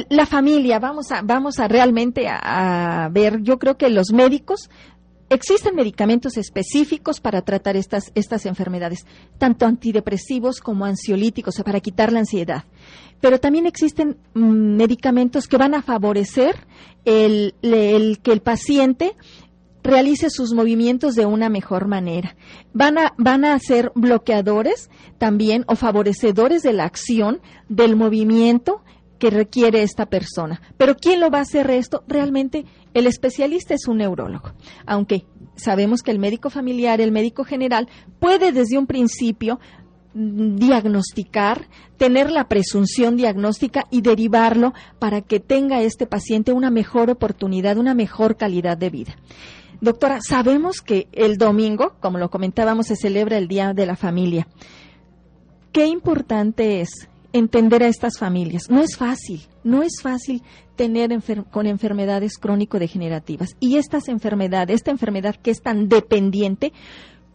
la 0.09 0.25
familia, 0.25 0.79
vamos 0.79 1.11
a, 1.11 1.21
vamos 1.23 1.59
a 1.59 1.67
realmente 1.67 2.27
a, 2.29 3.09
ver, 3.11 3.41
yo 3.41 3.57
creo 3.57 3.77
que 3.77 3.89
los 3.89 4.11
médicos 4.13 4.69
Existen 5.31 5.77
medicamentos 5.77 6.35
específicos 6.35 7.21
para 7.21 7.41
tratar 7.41 7.77
estas, 7.77 8.11
estas 8.15 8.45
enfermedades, 8.45 9.05
tanto 9.37 9.65
antidepresivos 9.65 10.59
como 10.59 10.83
ansiolíticos, 10.83 11.55
para 11.63 11.79
quitar 11.79 12.11
la 12.11 12.19
ansiedad. 12.19 12.65
Pero 13.21 13.39
también 13.39 13.65
existen 13.65 14.17
mm, 14.33 14.75
medicamentos 14.75 15.47
que 15.47 15.55
van 15.55 15.73
a 15.73 15.83
favorecer 15.83 16.57
el, 17.05 17.53
que 17.61 18.33
el 18.33 18.41
paciente 18.41 19.15
realice 19.81 20.29
sus 20.29 20.51
movimientos 20.51 21.15
de 21.15 21.25
una 21.25 21.47
mejor 21.47 21.87
manera. 21.87 22.35
Van 22.73 22.97
a, 22.97 23.13
van 23.17 23.45
a 23.45 23.57
ser 23.57 23.93
bloqueadores 23.95 24.89
también 25.17 25.63
o 25.67 25.77
favorecedores 25.77 26.61
de 26.61 26.73
la 26.73 26.83
acción 26.83 27.39
del 27.69 27.95
movimiento 27.95 28.83
que 29.17 29.29
requiere 29.29 29.83
esta 29.83 30.07
persona. 30.07 30.61
Pero 30.77 30.97
¿quién 30.97 31.21
lo 31.21 31.29
va 31.29 31.37
a 31.37 31.43
hacer 31.43 31.69
esto? 31.69 32.03
Realmente 32.07 32.65
el 32.93 33.07
especialista 33.07 33.73
es 33.73 33.87
un 33.87 33.97
neurólogo, 33.97 34.51
aunque 34.85 35.25
sabemos 35.55 36.01
que 36.01 36.11
el 36.11 36.19
médico 36.19 36.49
familiar, 36.49 37.01
el 37.01 37.11
médico 37.11 37.43
general, 37.43 37.87
puede 38.19 38.51
desde 38.51 38.77
un 38.77 38.87
principio 38.87 39.59
mm, 40.13 40.55
diagnosticar, 40.55 41.67
tener 41.97 42.31
la 42.31 42.47
presunción 42.47 43.15
diagnóstica 43.15 43.85
y 43.91 44.01
derivarlo 44.01 44.73
para 44.99 45.21
que 45.21 45.39
tenga 45.39 45.81
este 45.81 46.05
paciente 46.05 46.51
una 46.51 46.71
mejor 46.71 47.09
oportunidad, 47.09 47.77
una 47.77 47.93
mejor 47.93 48.37
calidad 48.37 48.77
de 48.77 48.89
vida. 48.89 49.15
Doctora, 49.79 50.19
sabemos 50.21 50.81
que 50.81 51.07
el 51.11 51.37
domingo, 51.37 51.95
como 51.99 52.19
lo 52.19 52.29
comentábamos, 52.29 52.87
se 52.87 52.95
celebra 52.95 53.37
el 53.37 53.47
Día 53.47 53.73
de 53.73 53.87
la 53.87 53.95
Familia. 53.95 54.47
Qué 55.71 55.87
importante 55.87 56.81
es 56.81 57.09
entender 57.33 57.83
a 57.83 57.87
estas 57.87 58.17
familias. 58.17 58.69
No 58.69 58.81
es 58.81 58.97
fácil, 58.97 59.41
no 59.63 59.83
es 59.83 60.01
fácil 60.01 60.41
tener 60.75 61.11
con 61.51 61.67
enfermedades 61.67 62.37
crónico-degenerativas. 62.37 63.55
Y 63.59 63.77
estas 63.77 64.07
enfermedades, 64.07 64.75
esta 64.75 64.91
enfermedad 64.91 65.35
que 65.35 65.51
es 65.51 65.61
tan 65.61 65.87
dependiente, 65.89 66.73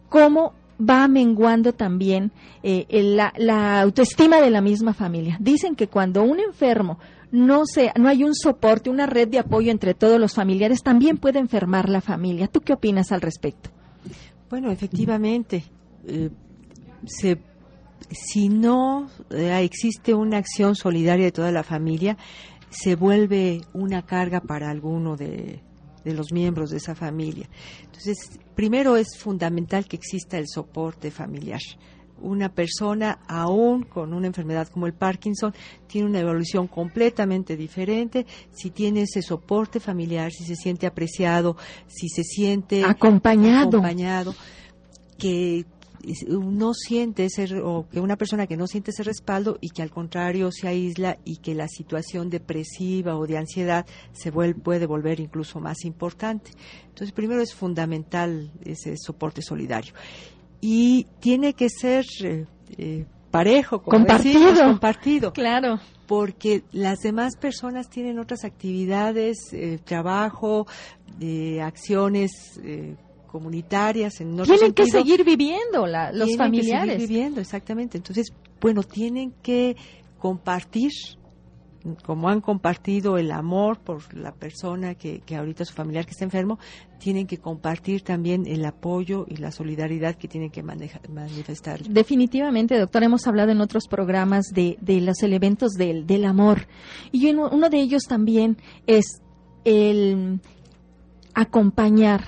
¿cómo 0.09 0.53
va 0.79 1.07
menguando 1.07 1.73
también 1.73 2.31
eh, 2.61 2.85
la, 2.89 3.33
la, 3.37 3.81
autoestima 3.81 4.41
de 4.41 4.51
la 4.51 4.61
misma 4.61 4.93
familia? 4.93 5.37
Dicen 5.39 5.75
que 5.75 5.87
cuando 5.87 6.23
un 6.23 6.39
enfermo 6.39 6.99
no, 7.31 7.65
se, 7.65 7.91
no 7.99 8.07
hay 8.07 8.23
un 8.23 8.35
soporte, 8.35 8.89
una 8.89 9.05
red 9.05 9.27
de 9.27 9.39
apoyo 9.39 9.71
entre 9.71 9.93
todos 9.93 10.19
los 10.19 10.33
familiares, 10.33 10.83
también 10.83 11.17
puede 11.17 11.39
enfermar 11.39 11.89
la 11.89 12.01
familia. 12.01 12.47
¿Tú 12.47 12.61
qué 12.61 12.73
opinas 12.73 13.11
al 13.11 13.21
respecto? 13.21 13.69
Bueno, 14.49 14.71
efectivamente, 14.71 15.63
eh, 16.07 16.29
se, 17.05 17.37
si 18.11 18.49
no 18.49 19.09
eh, 19.29 19.59
existe 19.63 20.13
una 20.13 20.37
acción 20.37 20.75
solidaria 20.75 21.25
de 21.25 21.31
toda 21.31 21.51
la 21.51 21.63
familia, 21.63 22.17
se 22.69 22.95
vuelve 22.95 23.61
una 23.73 24.05
carga 24.05 24.41
para 24.41 24.69
alguno 24.69 25.15
de, 25.15 25.61
de 26.07 26.13
los 26.13 26.31
miembros 26.31 26.69
de 26.69 26.77
esa 26.77 26.95
familia. 26.95 27.49
Entonces, 27.83 28.39
primero 28.55 28.95
es 28.95 29.17
fundamental 29.17 29.85
que 29.85 29.97
exista 29.97 30.37
el 30.37 30.47
soporte 30.47 31.11
familiar. 31.11 31.59
Una 32.19 32.49
persona, 32.49 33.19
aún 33.27 33.83
con 33.83 34.13
una 34.13 34.25
enfermedad 34.25 34.67
como 34.69 34.87
el 34.87 34.93
Parkinson, 34.93 35.53
tiene 35.85 36.07
una 36.07 36.19
evolución 36.19 36.67
completamente 36.67 37.55
diferente. 37.55 38.25
Si 38.51 38.71
tiene 38.71 39.01
ese 39.01 39.21
soporte 39.21 39.79
familiar, 39.79 40.31
si 40.31 40.45
se 40.45 40.55
siente 40.55 40.87
apreciado, 40.87 41.57
si 41.87 42.09
se 42.09 42.23
siente 42.23 42.83
acompañado, 42.83 43.67
acompañado 43.67 44.33
que 45.19 45.65
no 46.27 46.73
siente 46.73 47.25
ese 47.25 47.61
o 47.61 47.87
que 47.89 47.99
una 47.99 48.15
persona 48.15 48.47
que 48.47 48.57
no 48.57 48.67
siente 48.67 48.91
ese 48.91 49.03
respaldo 49.03 49.57
y 49.61 49.69
que 49.69 49.81
al 49.81 49.89
contrario 49.89 50.51
se 50.51 50.67
aísla 50.67 51.17
y 51.23 51.37
que 51.37 51.55
la 51.55 51.67
situación 51.67 52.29
depresiva 52.29 53.15
o 53.15 53.25
de 53.25 53.37
ansiedad 53.37 53.85
se 54.11 54.31
vuelve, 54.31 54.59
puede 54.59 54.85
volver 54.85 55.19
incluso 55.19 55.59
más 55.59 55.85
importante. 55.85 56.51
Entonces, 56.87 57.11
primero 57.11 57.41
es 57.41 57.53
fundamental 57.53 58.51
ese 58.63 58.95
soporte 58.97 59.41
solidario. 59.41 59.93
Y 60.61 61.05
tiene 61.19 61.53
que 61.53 61.69
ser 61.69 62.05
eh, 62.23 62.45
eh, 62.77 63.05
parejo, 63.29 63.83
compartido, 63.83 64.63
compartido, 64.63 65.33
claro, 65.33 65.79
porque 66.07 66.63
las 66.71 66.99
demás 66.99 67.35
personas 67.37 67.89
tienen 67.89 68.17
otras 68.17 68.43
actividades, 68.43 69.37
eh, 69.51 69.79
trabajo, 69.83 70.65
acciones 71.61 72.59
comunitarias 73.37 74.19
en 74.21 74.35
tienen 74.43 74.73
que 74.73 74.85
seguir 74.85 75.23
viviendo 75.23 75.85
los 75.85 76.35
familiares 76.35 76.95
que 76.95 76.99
seguir 76.99 77.07
viviendo 77.07 77.41
exactamente 77.41 77.97
entonces 77.97 78.33
bueno 78.59 78.83
tienen 78.83 79.33
que 79.41 79.75
compartir 80.17 80.91
como 82.03 82.29
han 82.29 82.41
compartido 82.41 83.17
el 83.17 83.31
amor 83.31 83.79
por 83.79 84.13
la 84.13 84.33
persona 84.33 84.95
que, 84.95 85.19
que 85.19 85.35
ahorita 85.35 85.65
su 85.65 85.73
familiar 85.73 86.05
que 86.05 86.11
está 86.11 86.25
enfermo, 86.25 86.59
tienen 86.99 87.27
que 87.27 87.37
compartir 87.37 88.01
también 88.01 88.45
el 88.47 88.65
apoyo 88.65 89.25
y 89.29 89.37
la 89.37 89.51
solidaridad 89.51 90.15
que 90.15 90.27
tienen 90.27 90.49
que 90.49 90.63
manifestar. 90.63 91.81
Definitivamente, 91.83 92.77
doctor, 92.77 93.03
hemos 93.03 93.27
hablado 93.27 93.51
en 93.51 93.61
otros 93.61 93.87
programas 93.87 94.47
de, 94.53 94.77
de 94.81 95.01
los 95.01 95.21
elementos 95.23 95.73
del, 95.73 96.05
del 96.05 96.25
amor. 96.25 96.67
Y 97.11 97.29
uno 97.31 97.69
de 97.69 97.79
ellos 97.79 98.03
también 98.07 98.57
es 98.87 99.21
el 99.63 100.39
acompañar, 101.33 102.23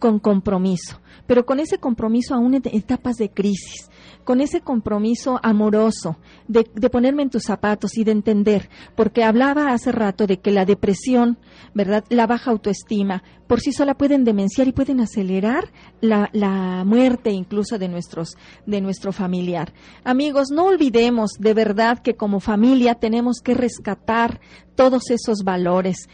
con 0.00 0.18
compromiso, 0.18 0.98
pero 1.28 1.46
con 1.46 1.60
ese 1.60 1.78
compromiso 1.78 2.34
aún 2.34 2.54
en 2.54 2.62
etapas 2.64 3.16
de 3.16 3.30
crisis, 3.30 3.88
con 4.24 4.40
ese 4.40 4.62
compromiso 4.62 5.38
amoroso 5.42 6.16
de, 6.48 6.64
ponerme 6.90 7.22
en 7.22 7.30
tus 7.30 7.44
zapatos 7.44 7.96
y 7.96 8.04
de 8.04 8.12
entender, 8.12 8.70
porque 8.96 9.22
hablaba 9.22 9.72
hace 9.72 9.92
rato 9.92 10.26
de 10.26 10.40
que 10.40 10.50
la 10.50 10.64
depresión, 10.64 11.38
¿verdad? 11.74 12.04
La 12.08 12.26
baja 12.26 12.50
autoestima, 12.50 13.22
por 13.46 13.60
sí 13.60 13.72
sola 13.72 13.94
pueden 13.94 14.24
demenciar 14.24 14.66
y 14.68 14.72
pueden 14.72 15.00
acelerar 15.00 15.70
la, 16.00 16.30
la 16.32 16.82
muerte 16.84 17.30
incluso 17.30 17.78
de 17.78 17.88
nuestros, 17.88 18.36
de 18.66 18.80
nuestro 18.80 19.12
familiar. 19.12 19.74
Amigos, 20.02 20.48
no 20.50 20.64
olvidemos 20.64 21.32
de 21.38 21.54
verdad 21.54 21.98
que 21.98 22.14
como 22.16 22.40
familia 22.40 22.94
tenemos 22.94 23.40
que 23.42 23.54
rescatar 23.54 24.40
todos 24.74 25.10
esos 25.10 25.44
valores. 25.44 26.08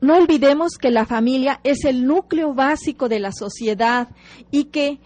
No 0.00 0.16
olvidemos 0.16 0.72
que 0.78 0.90
la 0.90 1.06
familia 1.06 1.60
es 1.64 1.84
el 1.84 2.06
núcleo 2.06 2.54
básico 2.54 3.08
de 3.08 3.18
la 3.18 3.32
sociedad 3.32 4.08
y 4.50 4.64
que 4.64 5.00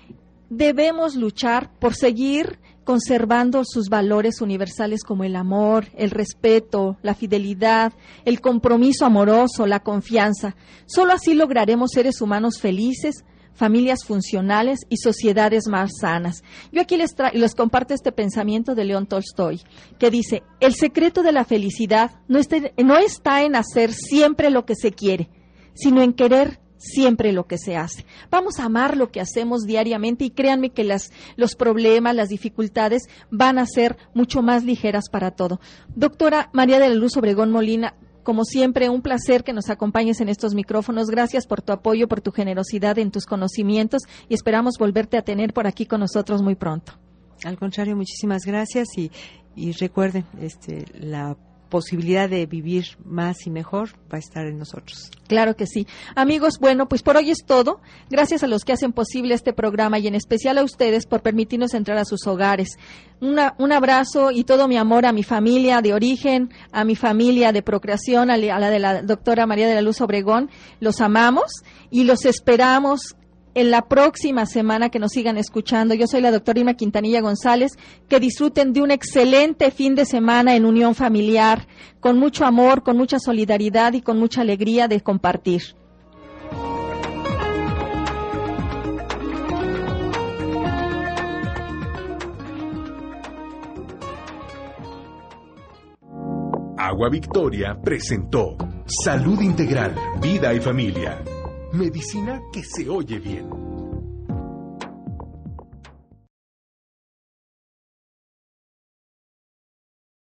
debemos 0.48 1.14
luchar 1.14 1.70
por 1.78 1.94
seguir 1.94 2.58
conservando 2.84 3.62
sus 3.64 3.88
valores 3.88 4.40
universales 4.40 5.04
como 5.04 5.22
el 5.22 5.36
amor, 5.36 5.86
el 5.96 6.10
respeto, 6.10 6.96
la 7.02 7.14
fidelidad, 7.14 7.92
el 8.24 8.40
compromiso 8.40 9.06
amoroso, 9.06 9.66
la 9.66 9.80
confianza. 9.80 10.56
Solo 10.86 11.12
así 11.12 11.34
lograremos 11.34 11.92
seres 11.92 12.20
humanos 12.20 12.58
felices, 12.60 13.24
familias 13.54 14.04
funcionales 14.04 14.80
y 14.88 14.96
sociedades 14.96 15.66
más 15.68 15.90
sanas. 16.00 16.42
Yo 16.72 16.80
aquí 16.80 16.96
les, 16.96 17.14
les 17.34 17.54
comparto 17.54 17.94
este 17.94 18.12
pensamiento 18.12 18.74
de 18.74 18.84
León 18.84 19.06
Tolstoy, 19.06 19.60
que 19.98 20.10
dice, 20.10 20.42
el 20.60 20.74
secreto 20.74 21.22
de 21.22 21.32
la 21.32 21.44
felicidad 21.44 22.12
no, 22.28 22.40
no 22.78 22.96
está 22.98 23.42
en 23.42 23.56
hacer 23.56 23.92
siempre 23.92 24.50
lo 24.50 24.64
que 24.64 24.74
se 24.74 24.92
quiere, 24.92 25.28
sino 25.74 26.02
en 26.02 26.12
querer 26.12 26.60
siempre 26.80 27.32
lo 27.32 27.46
que 27.46 27.58
se 27.58 27.76
hace. 27.76 28.06
Vamos 28.30 28.58
a 28.58 28.64
amar 28.64 28.96
lo 28.96 29.10
que 29.10 29.20
hacemos 29.20 29.62
diariamente 29.62 30.24
y 30.24 30.30
créanme 30.30 30.70
que 30.70 30.82
las, 30.82 31.12
los 31.36 31.54
problemas, 31.54 32.16
las 32.16 32.30
dificultades 32.30 33.02
van 33.30 33.58
a 33.58 33.66
ser 33.66 33.96
mucho 34.14 34.42
más 34.42 34.64
ligeras 34.64 35.04
para 35.10 35.30
todo. 35.32 35.60
Doctora 35.94 36.48
María 36.52 36.78
de 36.78 36.88
la 36.88 36.94
Luz 36.94 37.16
Obregón 37.16 37.52
Molina, 37.52 37.94
como 38.22 38.44
siempre, 38.44 38.88
un 38.88 39.02
placer 39.02 39.44
que 39.44 39.52
nos 39.52 39.70
acompañes 39.70 40.20
en 40.20 40.28
estos 40.28 40.54
micrófonos. 40.54 41.08
Gracias 41.08 41.46
por 41.46 41.62
tu 41.62 41.72
apoyo, 41.72 42.08
por 42.08 42.20
tu 42.20 42.32
generosidad 42.32 42.98
en 42.98 43.10
tus 43.10 43.26
conocimientos 43.26 44.02
y 44.28 44.34
esperamos 44.34 44.74
volverte 44.78 45.16
a 45.16 45.22
tener 45.22 45.52
por 45.52 45.66
aquí 45.66 45.86
con 45.86 46.00
nosotros 46.00 46.42
muy 46.42 46.54
pronto. 46.54 46.92
Al 47.44 47.58
contrario, 47.58 47.96
muchísimas 47.96 48.42
gracias 48.44 48.88
y, 48.96 49.10
y 49.56 49.72
recuerden, 49.72 50.26
este, 50.40 50.84
la 50.94 51.36
posibilidad 51.70 52.28
de 52.28 52.44
vivir 52.46 52.98
más 53.04 53.46
y 53.46 53.50
mejor 53.50 53.90
va 54.12 54.16
a 54.16 54.18
estar 54.18 54.46
en 54.46 54.58
nosotros. 54.58 55.10
Claro 55.28 55.56
que 55.56 55.66
sí. 55.66 55.86
Amigos, 56.14 56.58
bueno, 56.60 56.88
pues 56.88 57.02
por 57.02 57.16
hoy 57.16 57.30
es 57.30 57.44
todo. 57.46 57.80
Gracias 58.10 58.42
a 58.42 58.48
los 58.48 58.64
que 58.64 58.72
hacen 58.72 58.92
posible 58.92 59.34
este 59.34 59.52
programa 59.52 59.98
y 59.98 60.08
en 60.08 60.14
especial 60.14 60.58
a 60.58 60.64
ustedes 60.64 61.06
por 61.06 61.22
permitirnos 61.22 61.72
entrar 61.72 61.96
a 61.96 62.04
sus 62.04 62.26
hogares. 62.26 62.78
un 63.20 63.72
abrazo 63.72 64.30
y 64.30 64.44
todo 64.44 64.66
mi 64.66 64.76
amor 64.76 65.06
a 65.06 65.12
mi 65.12 65.22
familia 65.22 65.80
de 65.80 65.94
origen, 65.94 66.50
a 66.72 66.84
mi 66.84 66.96
familia 66.96 67.52
de 67.52 67.62
procreación, 67.62 68.30
a 68.30 68.36
la 68.36 68.70
de 68.70 68.78
la 68.78 69.02
doctora 69.02 69.46
María 69.46 69.68
de 69.68 69.74
la 69.74 69.82
Luz 69.82 70.00
Obregón. 70.00 70.50
Los 70.80 71.00
amamos 71.00 71.52
y 71.90 72.04
los 72.04 72.24
esperamos 72.24 73.16
en 73.54 73.70
la 73.70 73.82
próxima 73.82 74.46
semana 74.46 74.90
que 74.90 74.98
nos 74.98 75.12
sigan 75.12 75.36
escuchando. 75.36 75.94
Yo 75.94 76.06
soy 76.06 76.20
la 76.20 76.30
doctora 76.30 76.60
Irma 76.60 76.74
Quintanilla 76.74 77.20
González. 77.20 77.72
Que 78.08 78.20
disfruten 78.20 78.72
de 78.72 78.82
un 78.82 78.90
excelente 78.90 79.70
fin 79.70 79.94
de 79.94 80.04
semana 80.04 80.56
en 80.56 80.64
unión 80.64 80.94
familiar, 80.94 81.66
con 82.00 82.18
mucho 82.18 82.44
amor, 82.44 82.82
con 82.82 82.96
mucha 82.96 83.18
solidaridad 83.18 83.92
y 83.92 84.02
con 84.02 84.18
mucha 84.18 84.42
alegría 84.42 84.88
de 84.88 85.00
compartir. 85.00 85.62
Agua 96.76 97.10
Victoria 97.10 97.76
presentó 97.82 98.56
Salud 98.86 99.40
Integral, 99.42 99.94
Vida 100.20 100.52
y 100.54 100.60
Familia 100.60 101.22
Medicina 101.72 102.42
que 102.52 102.64
se 102.64 102.88
oye 102.88 103.20
bien. 103.20 103.48